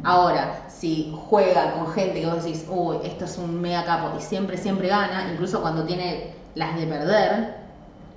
Ahora, 0.03 0.65
si 0.69 1.17
juega 1.29 1.73
con 1.75 1.87
gente 1.93 2.21
que 2.21 2.27
vos 2.27 2.43
decís, 2.43 2.67
uy, 2.69 2.99
esto 3.05 3.25
es 3.25 3.39
un 3.39 3.61
mega 3.61 3.85
capo 3.85 4.13
y 4.19 4.21
siempre, 4.21 4.59
siempre 4.59 4.89
gana, 4.89 5.31
incluso 5.33 5.63
cuando 5.63 5.85
tiene 5.85 6.35
las 6.57 6.77
de 6.77 6.87
perder, 6.87 7.55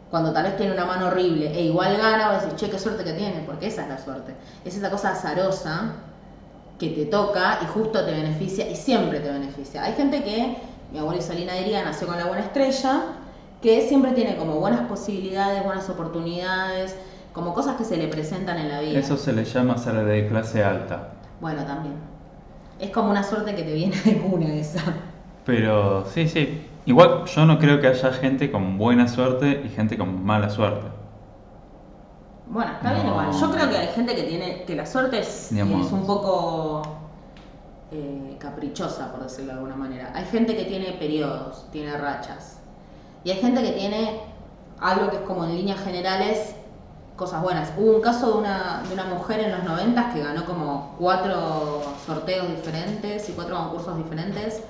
cuando 0.10 0.34
tal 0.34 0.44
vez 0.44 0.58
tiene 0.58 0.74
una 0.74 0.86
mano 0.86 1.08
horrible 1.08 1.56
e 1.56 1.66
igual 1.66 1.98
gana, 1.98 2.32
vos 2.32 2.42
decís, 2.42 2.56
che, 2.60 2.70
qué 2.72 2.80
suerte 2.80 3.04
que 3.04 3.14
tiene, 3.14 3.44
porque 3.46 3.68
esa 3.68 3.84
es 3.84 3.90
la 3.90 4.00
suerte. 4.00 4.36
Es 4.66 4.76
esa 4.76 4.90
cosa 4.90 5.12
azarosa 5.12 5.94
que 6.80 6.90
te 6.90 7.06
toca 7.06 7.60
y 7.62 7.68
justo 7.68 8.04
te 8.04 8.12
beneficia 8.12 8.68
y 8.68 8.76
siempre 8.76 9.20
te 9.20 9.32
beneficia. 9.32 9.84
Hay 9.84 9.94
gente 9.94 10.24
que, 10.24 10.58
mi 10.92 10.98
abuela 10.98 11.20
Isolina 11.20 11.54
diría, 11.54 11.84
nació 11.84 12.08
con 12.08 12.18
la 12.18 12.26
buena 12.26 12.44
estrella, 12.44 13.04
que 13.62 13.82
siempre 13.88 14.12
tiene 14.12 14.38
como 14.38 14.60
buenas 14.60 14.82
posibilidades, 14.82 15.64
buenas 15.64 15.90
oportunidades, 15.90 16.96
como 17.34 17.54
cosas 17.54 17.78
que 17.78 17.84
se 17.84 17.98
le 17.98 18.08
presentan 18.08 18.58
en 18.58 18.70
la 18.70 18.82
vida. 18.82 19.00
Eso 19.00 19.18
se 19.18 19.34
le 19.34 19.46
llama 19.46 19.78
ser 19.78 20.04
de 20.06 20.28
clase 20.28 20.64
alta. 20.64 21.10
Bueno, 21.40 21.64
también. 21.66 21.96
Es 22.80 22.92
como 22.92 23.10
una 23.10 23.24
suerte 23.24 23.56
que 23.56 23.64
te 23.64 23.74
viene 23.74 23.96
de 24.06 24.18
cuna 24.18 24.54
esa. 24.54 24.82
Pero 25.46 26.06
sí, 26.06 26.28
sí. 26.28 26.66
Igual 26.86 27.26
yo 27.26 27.46
no 27.46 27.60
creo 27.60 27.82
que 27.82 27.88
haya 27.88 28.12
gente 28.14 28.52
con 28.52 28.78
buena 28.78 29.08
suerte 29.08 29.62
y 29.66 29.70
gente 29.70 29.98
con 29.98 30.24
mala 30.24 30.50
suerte. 30.50 30.88
Bueno, 32.50 32.72
está 32.72 32.94
bien 32.94 33.08
igual. 33.08 33.32
Yo 33.32 33.52
creo 33.52 33.70
que 33.70 33.78
hay 33.78 33.88
gente 33.88 34.16
que 34.16 34.24
tiene, 34.24 34.64
que 34.64 34.76
la 34.76 34.86
suerte 34.86 35.20
es, 35.20 35.52
es 35.52 35.92
un 35.92 36.06
poco 36.06 36.82
eh, 37.92 38.38
caprichosa, 38.40 39.12
por 39.12 39.24
decirlo 39.24 39.54
de 39.54 39.60
alguna 39.60 39.76
manera. 39.76 40.12
Hay 40.14 40.26
gente 40.26 40.56
que 40.56 40.64
tiene 40.64 40.94
periodos, 40.94 41.66
tiene 41.72 41.98
rachas. 41.98 42.57
Y 43.28 43.32
hay 43.32 43.42
gente 43.42 43.62
que 43.62 43.72
tiene 43.72 44.22
algo 44.80 45.10
que 45.10 45.18
es 45.18 45.22
como 45.24 45.44
en 45.44 45.58
líneas 45.58 45.82
generales 45.82 46.56
cosas 47.18 47.42
buenas. 47.42 47.74
Hubo 47.78 47.98
un 47.98 48.02
caso 48.02 48.32
de 48.32 48.38
una, 48.38 48.84
de 48.88 48.94
una 48.94 49.04
mujer 49.04 49.42
en 49.42 49.52
los 49.52 49.66
90 49.66 50.14
que 50.14 50.24
ganó 50.24 50.46
como 50.46 50.96
cuatro 50.98 51.82
sorteos 52.06 52.48
diferentes 52.48 53.28
y 53.28 53.34
cuatro 53.34 53.58
concursos 53.58 53.98
diferentes 53.98 54.64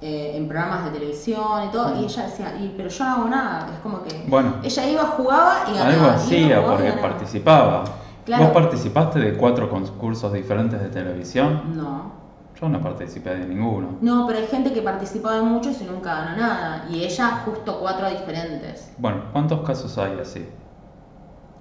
eh, 0.00 0.32
en 0.34 0.48
programas 0.48 0.86
de 0.86 0.98
televisión 0.98 1.68
y 1.68 1.70
todo, 1.70 1.94
y 1.94 2.00
mm. 2.00 2.04
ella 2.06 2.22
decía, 2.24 2.56
y, 2.60 2.74
pero 2.76 2.88
yo 2.88 3.04
no 3.04 3.10
hago 3.12 3.28
nada, 3.28 3.68
es 3.72 3.78
como 3.78 4.02
que 4.02 4.24
bueno, 4.26 4.56
ella 4.64 4.90
iba, 4.90 5.04
jugaba 5.04 5.58
y 5.68 5.74
ganaba. 5.74 5.92
Algo 5.92 6.06
hacía 6.10 6.66
porque 6.66 6.92
participaba. 6.94 7.84
¿Vos 8.26 8.50
participaste 8.52 9.20
de 9.20 9.36
cuatro 9.36 9.70
concursos 9.70 10.32
diferentes 10.32 10.82
de 10.82 10.88
televisión? 10.88 11.76
No. 11.76 12.25
Yo 12.60 12.68
no 12.68 12.80
participé 12.80 13.36
de 13.36 13.46
ninguno. 13.46 13.98
No, 14.00 14.26
pero 14.26 14.38
hay 14.38 14.46
gente 14.46 14.72
que 14.72 14.80
participaba 14.82 15.38
en 15.38 15.46
muchos 15.46 15.80
y 15.82 15.84
nunca 15.84 16.14
ganó 16.14 16.36
nada. 16.36 16.86
Y 16.90 17.04
ella 17.04 17.42
justo 17.44 17.80
cuatro 17.80 18.08
diferentes. 18.08 18.92
Bueno, 18.98 19.24
¿cuántos 19.32 19.60
casos 19.66 19.98
hay 19.98 20.18
así? 20.20 20.46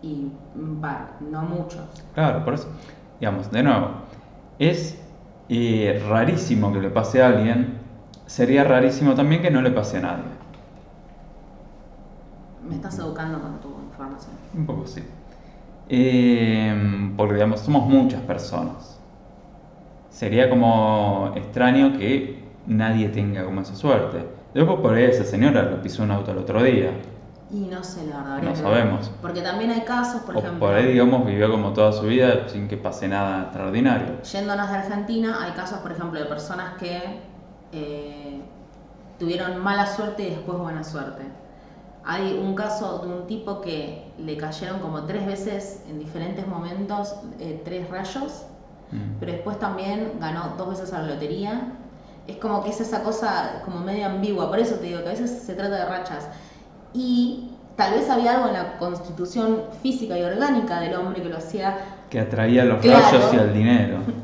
y 0.06 0.32
va, 0.84 1.10
no 1.20 1.42
muchos. 1.42 1.84
Claro, 2.14 2.46
por 2.46 2.54
eso, 2.54 2.68
digamos, 3.20 3.52
de 3.52 3.64
nuevo, 3.64 3.90
es 4.60 4.98
eh, 5.50 6.04
rarísimo 6.08 6.72
que 6.72 6.80
le 6.80 6.90
pase 6.90 7.24
a 7.24 7.28
alguien, 7.28 7.80
sería 8.28 8.64
rarísimo 8.64 9.16
también 9.16 9.42
que 9.42 9.50
no 9.50 9.62
le 9.62 9.72
pase 9.72 9.98
a 9.98 10.02
nadie. 10.02 10.24
Me 12.68 12.76
estás 12.76 13.00
educando 13.00 13.42
con 13.42 13.60
tu 13.60 13.70
información. 13.90 14.32
Un 14.54 14.66
poco 14.66 14.86
sí. 14.86 15.04
Eh, 15.90 17.12
porque, 17.18 17.34
digamos, 17.36 17.62
somos 17.62 17.88
muchas 17.88 18.22
personas. 18.22 18.95
Sería 20.16 20.50
como 20.50 21.34
extraño 21.36 21.98
que 21.98 22.42
nadie 22.68 23.10
tenga 23.10 23.44
como 23.44 23.60
esa 23.60 23.76
suerte. 23.76 24.26
Después 24.54 24.80
por 24.80 24.94
ahí 24.94 25.04
esa 25.04 25.26
señora 25.26 25.64
lo 25.64 25.82
pisó 25.82 26.04
un 26.04 26.12
auto 26.12 26.32
el 26.32 26.38
otro 26.38 26.64
día. 26.64 26.92
Y 27.52 27.66
no 27.66 27.84
sé, 27.84 28.08
la 28.08 28.20
verdad. 28.20 28.42
No 28.42 28.56
sabemos. 28.56 29.12
Porque 29.22 29.42
también 29.42 29.72
hay 29.72 29.82
casos, 29.82 30.22
por 30.22 30.38
o 30.38 30.40
ejemplo. 30.40 30.62
Por 30.62 30.74
ahí, 30.74 30.94
digamos, 30.94 31.26
vivió 31.26 31.52
como 31.52 31.74
toda 31.74 31.92
su 31.92 32.06
vida 32.06 32.48
sin 32.48 32.70
que 32.70 32.78
pase 32.78 33.10
nada 33.10 33.44
extraordinario. 33.44 34.22
Yéndonos 34.22 34.70
de 34.72 34.78
Argentina, 34.78 35.38
hay 35.44 35.52
casos, 35.52 35.80
por 35.80 35.92
ejemplo, 35.92 36.18
de 36.18 36.28
personas 36.28 36.78
que 36.80 37.20
eh, 37.74 38.40
tuvieron 39.20 39.62
mala 39.62 39.86
suerte 39.86 40.24
y 40.24 40.30
después 40.30 40.58
buena 40.58 40.86
suerte. 40.86 41.24
Hay 42.06 42.40
un 42.42 42.56
caso 42.56 43.00
de 43.00 43.08
un 43.10 43.28
tipo 43.28 43.60
que 43.60 44.06
le 44.18 44.38
cayeron 44.38 44.80
como 44.80 45.04
tres 45.04 45.26
veces 45.26 45.84
en 45.90 46.00
diferentes 46.00 46.48
momentos 46.48 47.18
eh, 47.42 47.62
tres 47.66 47.90
rayos, 47.90 48.46
mm. 48.92 49.20
pero 49.20 49.32
después 49.32 49.60
también 49.60 50.14
ganó 50.20 50.56
dos 50.58 50.70
veces 50.70 50.94
a 50.94 51.02
la 51.02 51.10
lotería. 51.14 51.74
Es 52.28 52.38
como 52.38 52.64
que 52.64 52.72
es 52.72 52.82
esa 52.82 53.04
cosa 53.04 53.62
como 53.66 53.82
medio 53.82 54.08
ambigua, 54.08 54.50
por 54.50 54.60
eso 54.60 54.76
te 54.76 54.88
digo 54.88 55.02
que 55.04 55.10
a 55.10 55.12
veces 55.12 55.30
se 55.30 55.54
trata 55.54 55.76
de 55.76 55.86
rachas 55.86 56.28
y 56.94 57.50
tal 57.76 57.94
vez 57.94 58.10
había 58.10 58.36
algo 58.36 58.48
en 58.48 58.54
la 58.54 58.78
constitución 58.78 59.64
física 59.84 60.18
y 60.18 60.24
orgánica 60.24 60.80
del 60.80 60.96
hombre 60.96 61.22
que 61.22 61.30
lo 61.30 61.38
hacía... 61.38 61.78
Que 62.10 62.20
atraía 62.20 62.64
los 62.64 62.84
rayos 62.84 63.34
y 63.34 63.36
el 63.36 63.54
dinero. 63.54 63.98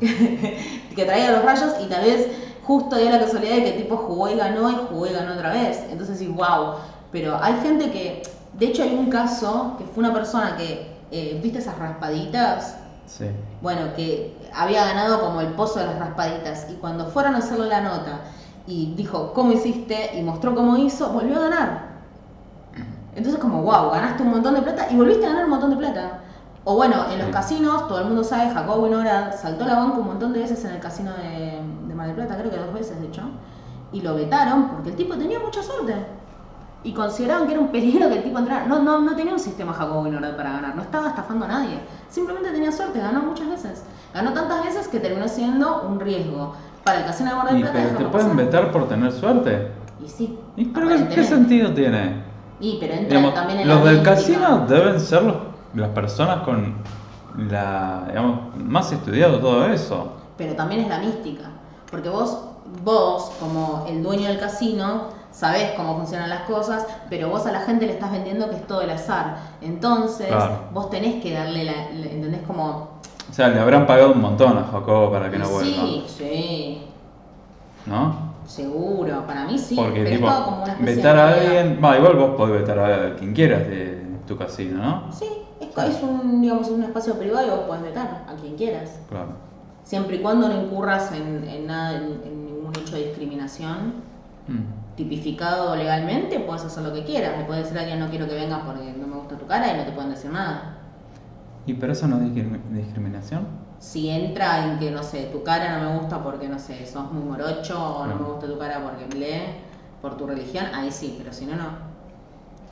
que 0.96 1.02
atraía 1.02 1.32
los 1.32 1.44
rayos 1.44 1.74
y 1.84 1.88
tal 1.88 2.04
vez 2.04 2.28
justo 2.64 2.96
dio 2.96 3.10
la 3.10 3.18
casualidad 3.18 3.56
de 3.56 3.64
que 3.64 3.72
tipo 3.72 3.96
jugó 3.96 4.30
y 4.30 4.36
ganó 4.36 4.70
y 4.70 4.74
jugó 4.88 5.06
y 5.06 5.12
ganó 5.12 5.34
otra 5.34 5.52
vez. 5.52 5.84
Entonces 5.90 6.18
sí, 6.18 6.28
wow. 6.28 6.76
Pero 7.10 7.36
hay 7.42 7.54
gente 7.62 7.90
que, 7.90 8.22
de 8.58 8.66
hecho 8.66 8.82
hay 8.82 8.94
un 8.94 9.10
caso 9.10 9.74
que 9.78 9.84
fue 9.84 10.02
una 10.04 10.14
persona 10.14 10.56
que, 10.56 10.86
eh, 11.10 11.38
¿viste 11.42 11.58
esas 11.58 11.78
raspaditas? 11.78 12.78
Sí. 13.18 13.26
Bueno, 13.60 13.92
que 13.94 14.34
había 14.54 14.84
ganado 14.86 15.20
como 15.20 15.40
el 15.42 15.48
pozo 15.48 15.80
de 15.80 15.86
las 15.86 15.98
raspaditas 15.98 16.66
y 16.70 16.74
cuando 16.76 17.06
fueron 17.06 17.34
a 17.34 17.38
hacerle 17.38 17.68
la 17.68 17.82
nota 17.82 18.20
y 18.66 18.94
dijo, 18.94 19.32
¿cómo 19.34 19.52
hiciste? 19.52 20.18
y 20.18 20.22
mostró 20.22 20.54
cómo 20.54 20.76
hizo, 20.78 21.10
volvió 21.10 21.36
a 21.36 21.40
ganar. 21.48 21.92
Entonces 23.14 23.38
como, 23.40 23.62
wow, 23.62 23.90
ganaste 23.90 24.22
un 24.22 24.30
montón 24.30 24.54
de 24.54 24.62
plata 24.62 24.86
y 24.90 24.96
volviste 24.96 25.26
a 25.26 25.28
ganar 25.30 25.44
un 25.44 25.50
montón 25.50 25.70
de 25.70 25.76
plata. 25.76 26.20
O 26.64 26.76
bueno, 26.76 26.94
en 27.10 27.18
los 27.18 27.26
Sí. 27.26 27.32
casinos, 27.32 27.86
todo 27.88 27.98
el 27.98 28.06
mundo 28.06 28.24
sabe, 28.24 28.50
Jacobo 28.54 28.84
Winograd 28.84 29.36
saltó 29.36 29.66
la 29.66 29.74
banca 29.74 29.98
un 29.98 30.06
montón 30.06 30.32
de 30.32 30.38
veces 30.40 30.64
en 30.64 30.70
el 30.72 30.80
casino 30.80 31.12
de, 31.12 31.60
de 31.88 31.94
Mar 31.94 32.06
del 32.06 32.14
Plata, 32.16 32.36
creo 32.38 32.50
que 32.50 32.56
dos 32.56 32.72
veces 32.72 32.98
de 33.00 33.08
hecho, 33.08 33.22
y 33.92 34.00
lo 34.00 34.14
vetaron 34.14 34.68
porque 34.70 34.90
el 34.90 34.96
tipo 34.96 35.16
tenía 35.16 35.38
mucha 35.40 35.62
suerte. 35.62 35.94
Y 36.84 36.92
consideraban 36.92 37.46
que 37.46 37.52
era 37.52 37.60
un 37.60 37.68
peligro 37.68 38.08
que 38.08 38.16
el 38.16 38.22
tipo 38.24 38.38
entrara. 38.38 38.66
No, 38.66 38.80
no, 38.82 38.98
no 39.00 39.14
tenía 39.14 39.32
un 39.32 39.38
sistema 39.38 39.72
Jacobo 39.72 40.02
Winograd 40.02 40.36
para 40.36 40.52
ganar, 40.52 40.74
no 40.74 40.82
estaba 40.82 41.08
estafando 41.08 41.44
a 41.44 41.48
nadie. 41.48 41.78
Simplemente 42.08 42.50
tenía 42.50 42.72
suerte, 42.72 42.98
ganó 42.98 43.20
muchas 43.22 43.48
veces. 43.48 43.84
Ganó 44.12 44.32
tantas 44.32 44.64
veces 44.64 44.88
que 44.88 44.98
terminó 44.98 45.28
siendo 45.28 45.82
un 45.82 46.00
riesgo 46.00 46.54
para 46.84 47.00
el 47.00 47.06
casino 47.06 47.30
de 47.30 47.36
Mar 47.36 47.50
del 47.52 47.60
Plata. 47.62 47.78
pero 47.84 47.96
te 47.98 48.04
pueden 48.06 48.36
vetar 48.36 48.72
por 48.72 48.88
tener 48.88 49.12
suerte. 49.12 49.68
Y 50.04 50.08
sí. 50.08 50.38
¿Y 50.56 50.64
pero 50.66 50.88
qué- 51.08 51.22
sentido 51.24 51.72
tiene? 51.72 52.24
Y 52.58 52.78
pero 52.80 52.94
entra 52.94 53.08
Digamos, 53.18 53.34
también 53.34 53.60
en 53.60 53.68
la 53.68 53.74
los 53.76 53.84
del 53.84 54.02
casino 54.02 54.66
deben 54.68 54.98
ser 55.00 55.22
los- 55.22 55.36
las 55.74 55.88
personas 55.90 56.38
con 56.42 56.74
la, 57.48 58.04
digamos, 58.08 58.56
más 58.56 58.90
estudiado 58.92 59.38
todo 59.38 59.66
eso. 59.66 60.12
Pero 60.36 60.54
también 60.54 60.82
es 60.82 60.88
la 60.88 60.98
mística. 60.98 61.44
Porque 61.90 62.08
vos, 62.08 62.38
vos, 62.84 63.32
como 63.38 63.84
el 63.88 64.02
dueño 64.02 64.28
del 64.28 64.38
casino, 64.38 65.04
sabés 65.32 65.70
cómo 65.76 65.96
funcionan 65.96 66.28
las 66.30 66.42
cosas, 66.42 66.86
pero 67.10 67.28
vos 67.30 67.44
a 67.46 67.52
la 67.52 67.60
gente 67.60 67.86
le 67.86 67.92
estás 67.92 68.12
vendiendo 68.12 68.48
que 68.50 68.56
es 68.56 68.66
todo 68.66 68.82
el 68.82 68.90
azar. 68.90 69.36
Entonces, 69.60 70.28
Claro. 70.28 70.60
vos 70.72 70.90
tenés 70.90 71.22
que 71.22 71.32
darle 71.32 71.64
la, 71.64 71.72
la- 71.92 72.06
¿entendés? 72.06 72.42
Como. 72.46 72.92
O 73.30 73.32
sea, 73.34 73.48
le 73.48 73.58
habrán 73.60 73.86
pagado 73.86 74.12
un 74.12 74.20
montón 74.20 74.58
a 74.58 74.64
Jacobo 74.64 75.10
para 75.10 75.30
que 75.30 75.38
no 75.38 75.48
vuelva. 75.48 75.64
sí, 75.86 76.04
sí, 76.06 76.82
¿No? 77.86 78.32
seguro, 78.46 79.24
para 79.26 79.44
mí 79.46 79.58
sí. 79.58 79.74
Porque 79.76 80.02
pero 80.02 80.10
tipo, 80.16 80.28
es 80.28 80.34
todo 80.34 80.44
como 80.44 80.62
una 80.64 80.74
vetar 80.80 81.16
a 81.16 81.28
alguien, 81.32 81.80
va, 81.82 81.96
igual 81.96 82.16
vos 82.16 82.30
podés 82.36 82.60
vetar 82.60 82.78
a 82.78 83.16
quien 83.16 83.32
quieras 83.32 83.60
de 83.68 84.02
tu 84.26 84.36
casino, 84.36 84.82
¿no? 84.82 85.12
Sí, 85.12 85.26
es, 85.60 85.68
es 85.96 86.02
un, 86.02 86.42
digamos, 86.42 86.68
un 86.68 86.82
espacio 86.82 87.14
privado 87.14 87.46
y 87.46 87.50
vos 87.50 87.60
podés 87.60 87.82
vetar 87.84 88.24
a 88.28 88.34
quien 88.34 88.56
quieras. 88.56 88.98
Claro. 89.08 89.28
Siempre 89.84 90.16
y 90.16 90.18
cuando 90.20 90.48
no 90.48 90.60
incurras 90.62 91.12
en, 91.12 91.44
en 91.48 91.66
nada, 91.66 91.96
en, 91.96 92.20
en 92.24 92.44
ningún 92.46 92.72
hecho 92.76 92.96
de 92.96 93.04
discriminación 93.06 93.94
Mm. 94.48 94.96
tipificado 94.96 95.74
legalmente, 95.76 96.38
puedes 96.40 96.64
hacer 96.64 96.82
lo 96.82 96.92
que 96.92 97.04
quieras. 97.04 97.38
Le 97.38 97.44
puedes 97.44 97.64
decir 97.64 97.78
a 97.78 97.82
alguien 97.82 98.00
no 98.00 98.08
quiero 98.10 98.26
que 98.28 98.34
vengas 98.34 98.60
porque 98.66 98.92
no 98.92 99.06
me 99.06 99.16
gusta 99.16 99.36
tu 99.36 99.46
cara 99.46 99.72
y 99.72 99.76
no 99.78 99.84
te 99.84 99.92
pueden 99.92 100.10
decir 100.10 100.30
nada. 100.30 100.76
¿Y 101.66 101.74
pero 101.74 101.92
eso 101.92 102.06
no 102.08 102.16
es 102.16 102.22
discrimi- 102.24 102.60
discriminación? 102.70 103.46
Si 103.78 104.08
entra 104.10 104.64
en 104.72 104.78
que, 104.78 104.90
no 104.90 105.02
sé, 105.02 105.24
tu 105.32 105.42
cara 105.42 105.78
no 105.78 105.90
me 105.92 105.98
gusta 105.98 106.22
porque, 106.22 106.48
no 106.48 106.58
sé, 106.58 106.84
sos 106.86 107.10
muy 107.12 107.22
morocho 107.24 107.96
o 107.98 108.06
no 108.06 108.16
Mm. 108.16 108.22
me 108.22 108.28
gusta 108.28 108.46
tu 108.46 108.58
cara 108.58 108.80
porque 108.82 109.16
lee 109.16 109.42
por 110.00 110.16
tu 110.16 110.26
religión, 110.26 110.66
ahí 110.74 110.90
sí, 110.90 111.14
pero 111.18 111.32
si 111.32 111.46
no, 111.46 111.56
no. 111.56 111.92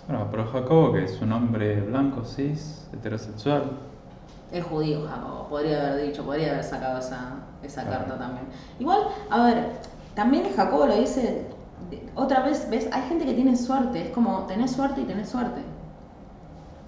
Bueno, 0.08 0.26
pero 0.30 0.46
Jacobo, 0.46 0.92
que 0.92 1.04
es 1.04 1.20
un 1.22 1.32
hombre 1.32 1.80
blanco, 1.82 2.24
cis, 2.24 2.88
heterosexual. 2.92 3.62
Es 4.52 4.64
judío, 4.64 5.06
Jacobo. 5.08 5.46
Podría 5.48 5.92
haber 5.92 6.06
dicho, 6.08 6.24
podría 6.24 6.50
haber 6.52 6.64
sacado 6.64 6.98
esa, 6.98 7.34
esa 7.62 7.82
Claro. 7.84 7.98
carta 8.06 8.18
también. 8.18 8.46
Igual, 8.80 9.02
a 9.30 9.44
ver, 9.44 9.68
también 10.14 10.44
Jacobo 10.56 10.86
lo 10.86 10.96
dice, 10.96 11.46
otra 12.14 12.40
vez, 12.40 12.68
¿ves? 12.70 12.88
Hay 12.92 13.02
gente 13.08 13.24
que 13.24 13.34
tiene 13.34 13.56
suerte, 13.56 14.02
es 14.02 14.10
como 14.10 14.46
tenés 14.46 14.72
suerte 14.72 15.00
y 15.00 15.04
tenés 15.04 15.28
suerte. 15.28 15.60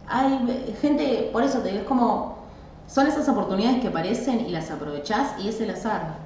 Hay 0.08 0.38
ve- 0.44 0.74
gente, 0.80 1.30
por 1.32 1.42
eso 1.42 1.58
te 1.60 1.68
digo, 1.70 1.80
es 1.82 1.86
como, 1.88 2.36
son 2.86 3.06
esas 3.06 3.28
oportunidades 3.28 3.80
que 3.80 3.88
aparecen 3.88 4.40
y 4.40 4.50
las 4.50 4.70
aprovechás 4.70 5.34
y 5.42 5.48
es 5.48 5.60
el 5.60 5.70
azar. 5.70 6.16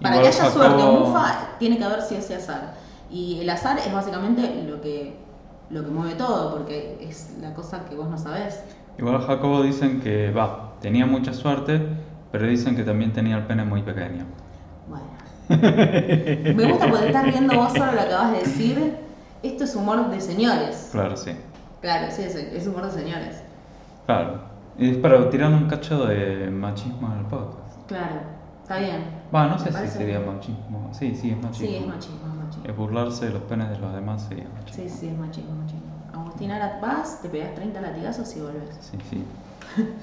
Para 0.00 0.16
Igual 0.16 0.30
que 0.30 0.38
haya 0.38 0.50
suerte 0.50 0.82
o 0.82 0.92
mufa, 0.92 1.56
tiene 1.58 1.78
que 1.78 1.84
haber 1.84 2.02
sí 2.02 2.16
ese 2.16 2.34
azar. 2.36 2.74
Y 3.10 3.40
el 3.40 3.50
azar 3.50 3.78
es 3.78 3.92
básicamente 3.92 4.62
lo 4.68 4.80
que, 4.80 5.16
lo 5.70 5.84
que 5.84 5.90
mueve 5.90 6.14
todo, 6.14 6.52
porque 6.52 6.98
es 7.00 7.30
la 7.40 7.54
cosa 7.54 7.84
que 7.84 7.94
vos 7.96 8.08
no 8.08 8.18
sabés. 8.18 8.60
Igual 8.98 9.20
Jacobo 9.22 9.62
dicen 9.62 10.00
que, 10.00 10.30
va, 10.30 10.74
tenía 10.80 11.06
mucha 11.06 11.32
suerte, 11.32 11.80
pero 12.30 12.46
dicen 12.46 12.76
que 12.76 12.84
también 12.84 13.12
tenía 13.12 13.36
el 13.36 13.44
pene 13.46 13.64
muy 13.64 13.82
pequeño. 13.82 14.26
Me 15.48 16.64
gusta 16.70 16.88
poder 16.88 17.06
estar 17.08 17.24
riendo 17.26 17.54
vos 17.56 17.72
solo 17.72 17.92
lo 17.92 18.00
acabas 18.00 18.32
de 18.32 18.38
decir. 18.38 18.96
Esto 19.42 19.64
es 19.64 19.74
humor 19.74 20.08
de 20.10 20.20
señores. 20.20 20.90
Claro, 20.92 21.16
sí. 21.16 21.32
Claro, 21.80 22.06
sí, 22.10 22.22
es, 22.22 22.34
es 22.36 22.66
humor 22.66 22.86
de 22.86 22.92
señores. 22.92 23.42
Claro. 24.06 24.40
Y 24.78 24.90
es 24.90 24.96
para 24.98 25.28
tirar 25.30 25.52
un 25.52 25.68
cacho 25.68 26.06
de 26.06 26.48
machismo 26.50 27.12
en 27.12 27.18
el 27.18 27.24
podcast. 27.26 27.76
Claro, 27.88 28.20
está 28.62 28.78
bien. 28.78 29.04
Va, 29.34 29.46
no 29.48 29.54
Me 29.58 29.58
sé 29.60 29.72
si 29.72 29.88
sería 29.88 30.20
machismo. 30.20 30.90
Sí, 30.92 31.14
sí, 31.16 31.30
es 31.30 31.36
machismo. 31.42 31.66
Sí, 31.66 31.76
es 31.76 31.86
machismo, 31.86 32.18
es 32.28 32.44
machismo. 32.44 32.64
Es 32.66 32.76
burlarse 32.76 33.26
de 33.26 33.32
los 33.32 33.42
penes 33.42 33.68
de 33.70 33.78
los 33.78 33.92
demás 33.94 34.22
sería 34.28 34.44
machismo. 34.54 34.82
Sí, 34.84 34.88
sí, 34.88 35.08
es 35.08 35.18
machismo, 35.18 35.54
machismo. 35.56 35.82
Agustín, 36.14 36.52
ahora 36.52 36.78
vas, 36.80 37.20
te 37.20 37.28
pegas 37.28 37.54
30 37.54 37.80
latigazos 37.80 38.36
y 38.36 38.40
volvés. 38.40 38.78
Sí, 38.80 38.98
sí. 39.10 39.24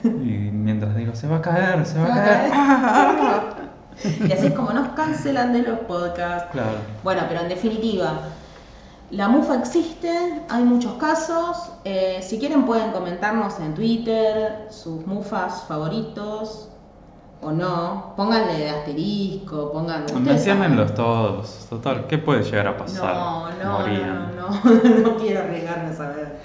Y 0.03 0.51
mientras 0.51 0.95
digo, 0.95 1.15
se 1.15 1.27
va 1.27 1.37
a 1.37 1.41
caer, 1.41 1.85
se 1.85 1.99
va 1.99 2.05
a 2.05 2.07
Se 2.07 2.13
va 2.13 2.21
a 2.21 2.25
caer. 2.25 2.51
caer. 2.51 3.68
Y 4.27 4.31
así 4.31 4.47
es 4.47 4.53
como 4.53 4.71
nos 4.71 4.89
cancelan 4.89 5.53
de 5.53 5.63
los 5.63 5.79
podcasts. 5.79 6.49
Claro. 6.51 6.77
Bueno, 7.03 7.23
pero 7.27 7.41
en 7.41 7.49
definitiva, 7.49 8.19
la 9.11 9.27
mufa 9.27 9.55
existe, 9.55 10.43
hay 10.49 10.63
muchos 10.63 10.93
casos. 10.93 11.71
eh, 11.83 12.19
si 12.21 12.39
quieren 12.39 12.65
pueden 12.65 12.91
comentarnos 12.91 13.59
en 13.59 13.73
Twitter 13.73 14.67
sus 14.69 15.05
mufas 15.07 15.63
favoritos 15.67 16.69
o 17.41 17.51
no. 17.51 18.13
Pónganle 18.15 18.57
de 18.57 18.69
asterisco, 18.69 19.71
pongan... 19.71 20.05
Menciónenlos 20.21 20.93
todos. 20.93 21.67
Total, 21.69 22.05
¿qué 22.07 22.17
puede 22.17 22.43
llegar 22.43 22.67
a 22.67 22.77
pasar? 22.77 23.15
No, 23.15 23.49
no, 23.51 23.87
no, 23.87 23.87
no, 23.87 24.49
no, 24.49 24.99
no 25.03 25.17
quiero 25.17 25.41
arriesgarme 25.41 25.89
a 25.89 25.93
saber. 25.93 26.39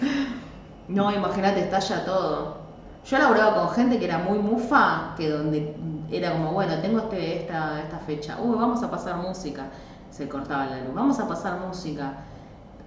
No, 0.88 1.12
imagínate, 1.12 1.60
estalla 1.60 2.04
todo. 2.04 2.63
Yo 3.04 3.18
laburaba 3.18 3.54
con 3.66 3.74
gente 3.74 3.98
que 3.98 4.06
era 4.06 4.18
muy 4.18 4.38
mufa, 4.38 5.14
que 5.16 5.28
donde 5.28 5.74
era 6.10 6.32
como, 6.32 6.52
bueno, 6.52 6.74
tengo 6.80 6.98
este, 7.00 7.42
esta, 7.42 7.80
esta 7.82 7.98
fecha, 7.98 8.38
uy, 8.42 8.56
vamos 8.58 8.82
a 8.82 8.90
pasar 8.90 9.16
música. 9.16 9.64
Se 10.10 10.28
cortaba 10.28 10.66
la 10.66 10.78
luz, 10.78 10.94
vamos 10.94 11.18
a 11.20 11.28
pasar 11.28 11.58
música. 11.66 12.12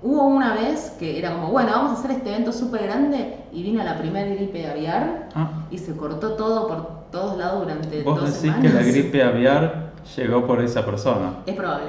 Hubo 0.01 0.23
una 0.27 0.53
vez 0.53 0.95
que 0.99 1.17
era 1.19 1.33
como, 1.33 1.49
bueno, 1.49 1.71
vamos 1.71 1.91
a 1.91 1.93
hacer 1.99 2.11
este 2.11 2.29
evento 2.29 2.51
súper 2.51 2.83
grande 2.83 3.37
y 3.51 3.63
vino 3.63 3.83
la 3.83 3.97
primera 3.97 4.29
gripe 4.29 4.67
aviar 4.69 5.27
Ah, 5.35 5.49
y 5.71 5.77
se 5.77 5.95
cortó 5.95 6.33
todo 6.33 6.67
por 6.67 6.97
todos 7.11 7.37
lados 7.37 7.61
durante 7.63 8.03
vos 8.03 8.15
dos 8.19 8.25
decís 8.25 8.41
semanas. 8.41 8.61
que 8.61 8.69
la 8.77 8.83
gripe 8.83 9.23
aviar 9.23 9.91
llegó 10.15 10.45
por 10.47 10.61
esa 10.61 10.85
persona. 10.85 11.39
Es 11.45 11.55
probable. 11.55 11.87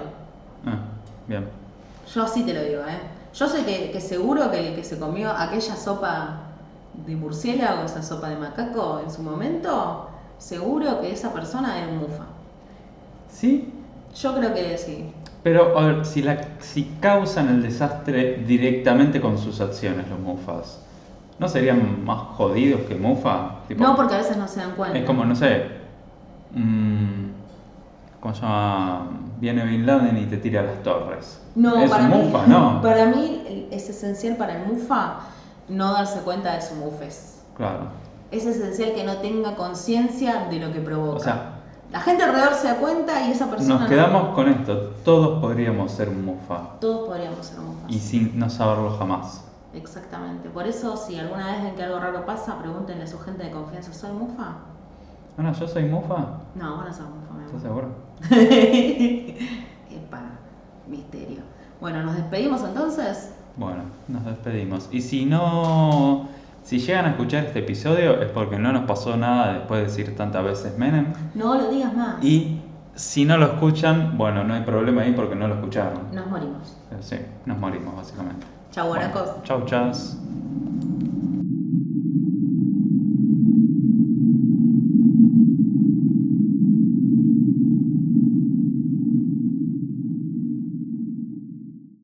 Ah, 0.66 0.78
bien. 1.26 1.46
Yo 2.14 2.26
sí 2.26 2.44
te 2.44 2.54
lo 2.54 2.62
digo, 2.62 2.80
¿eh? 2.82 2.98
Yo 3.34 3.46
sé 3.46 3.64
que, 3.64 3.90
que 3.90 4.00
seguro 4.00 4.50
que 4.50 4.68
el 4.70 4.74
que 4.74 4.82
se 4.84 4.98
comió 4.98 5.30
aquella 5.30 5.76
sopa 5.76 6.40
de 7.06 7.16
murciélago, 7.16 7.84
esa 7.84 8.02
sopa 8.02 8.28
de 8.28 8.36
macaco 8.36 9.00
en 9.04 9.10
su 9.10 9.22
momento, 9.22 10.08
seguro 10.38 11.00
que 11.00 11.12
esa 11.12 11.32
persona 11.32 11.78
era 11.78 11.88
un 11.88 11.98
mufa. 11.98 12.24
Sí, 13.30 13.72
Yo 14.20 14.34
creo 14.34 14.54
que 14.54 14.76
sí. 14.78 15.12
pero 15.42 15.78
a 15.78 15.86
ver, 15.86 16.06
si, 16.06 16.22
la, 16.22 16.38
si 16.60 16.84
causan 17.00 17.48
el 17.48 17.62
desastre 17.62 18.42
directamente 18.46 19.20
con 19.20 19.38
sus 19.38 19.60
acciones 19.60 20.08
los 20.08 20.18
mufas, 20.18 20.80
¿no 21.38 21.48
serían 21.48 22.04
más 22.04 22.18
jodidos 22.36 22.80
que 22.82 22.94
mufa? 22.96 23.60
Tipo, 23.68 23.84
No, 23.84 23.94
porque 23.94 24.14
a 24.14 24.18
veces 24.18 24.36
no 24.36 24.48
se 24.48 24.60
dan 24.60 24.72
cuenta. 24.72 24.98
Es 24.98 25.04
como, 25.04 25.24
no 25.24 25.36
sé, 25.36 25.66
mm, 26.52 27.30
¿cómo 28.20 28.34
se 28.34 28.40
llama? 28.42 29.08
Viene 29.40 29.64
Bin 29.64 29.86
Laden 29.86 30.16
y 30.16 30.24
te 30.26 30.38
tira 30.38 30.62
las 30.62 30.82
torres. 30.82 31.40
No, 31.54 31.76
es 31.76 31.90
para 31.90 32.08
mí, 32.08 32.14
mufa, 32.16 32.46
¿no? 32.46 32.80
Para 32.82 33.06
mí 33.06 33.68
es 33.70 33.88
esencial 33.88 34.36
para 34.36 34.60
el 34.60 34.66
mufa 34.66 35.20
no 35.68 35.92
darse 35.92 36.20
cuenta 36.20 36.54
de 36.54 36.62
su 36.62 36.74
mufes. 36.76 37.42
Claro. 37.56 37.86
Es 38.30 38.44
esencial 38.46 38.92
que 38.94 39.04
no 39.04 39.16
tenga 39.18 39.56
conciencia 39.56 40.46
de 40.50 40.58
lo 40.60 40.72
que 40.72 40.80
provoca. 40.80 41.16
O 41.16 41.20
sea, 41.20 41.54
la 41.90 42.00
gente 42.00 42.22
alrededor 42.24 42.54
se 42.54 42.68
da 42.68 42.76
cuenta 42.76 43.26
y 43.26 43.32
esa 43.32 43.48
persona 43.50 43.74
Nos 43.74 43.82
no. 43.84 43.88
quedamos 43.88 44.34
con 44.34 44.48
esto. 44.48 44.76
Todos 45.04 45.40
podríamos 45.40 45.90
ser 45.92 46.08
un 46.10 46.24
mufa. 46.24 46.78
Todos 46.80 47.08
podríamos 47.08 47.44
ser 47.46 47.58
mufas. 47.60 47.90
Y 47.90 47.98
sin 47.98 48.38
no 48.38 48.50
saberlo 48.50 48.96
jamás. 48.98 49.44
Exactamente. 49.74 50.48
Por 50.50 50.66
eso, 50.66 50.96
si 50.96 51.18
alguna 51.18 51.52
vez 51.52 51.62
ven 51.62 51.74
que 51.74 51.82
algo 51.84 51.98
raro 52.00 52.24
pasa, 52.26 52.58
pregúntenle 52.58 53.04
a 53.04 53.06
su 53.06 53.18
gente 53.18 53.44
de 53.44 53.50
confianza, 53.50 53.92
¿soy 53.92 54.12
mufa? 54.12 54.56
Bueno, 55.36 55.52
¿yo 55.54 55.68
soy 55.68 55.84
mufa? 55.84 56.16
No, 56.54 56.76
vos 56.76 56.84
no 56.86 56.92
sos 56.92 57.06
mufa, 57.08 57.34
mi 57.34 57.44
¿Estás 57.46 57.64
amor. 57.64 57.84
seguro? 58.28 58.38
Epa, 59.90 60.20
misterio. 60.86 61.40
Bueno, 61.80 62.02
¿nos 62.02 62.16
despedimos 62.16 62.62
entonces? 62.62 63.32
Bueno, 63.58 63.82
nos 64.08 64.24
despedimos. 64.24 64.88
Y 64.92 65.00
si 65.02 65.24
no... 65.26 66.28
Si 66.62 66.78
llegan 66.80 67.06
a 67.06 67.10
escuchar 67.10 67.44
este 67.46 67.60
episodio 67.60 68.20
es 68.20 68.30
porque 68.30 68.58
no 68.58 68.72
nos 68.72 68.84
pasó 68.84 69.16
nada 69.16 69.54
después 69.54 69.80
de 69.80 69.86
decir 69.86 70.16
tantas 70.16 70.44
veces 70.44 70.76
Menem. 70.76 71.06
No 71.34 71.54
lo 71.54 71.70
digas 71.70 71.94
más. 71.94 72.22
Y 72.22 72.60
Si 72.94 73.24
no 73.24 73.38
lo 73.38 73.46
escuchan, 73.46 74.18
bueno, 74.18 74.44
no 74.44 74.54
hay 74.54 74.62
problema 74.62 75.02
ahí 75.02 75.12
porque 75.12 75.34
no 75.34 75.48
lo 75.48 75.54
escucharon. 75.54 76.12
Nos 76.12 76.26
morimos. 76.26 76.76
Sí, 77.00 77.16
nos 77.46 77.56
morimos 77.56 77.94
básicamente. 77.94 78.44
Chau, 78.72 78.88
guanacos. 78.88 79.22
Bueno, 79.22 79.42
chau, 79.44 79.64
chas. 79.66 80.18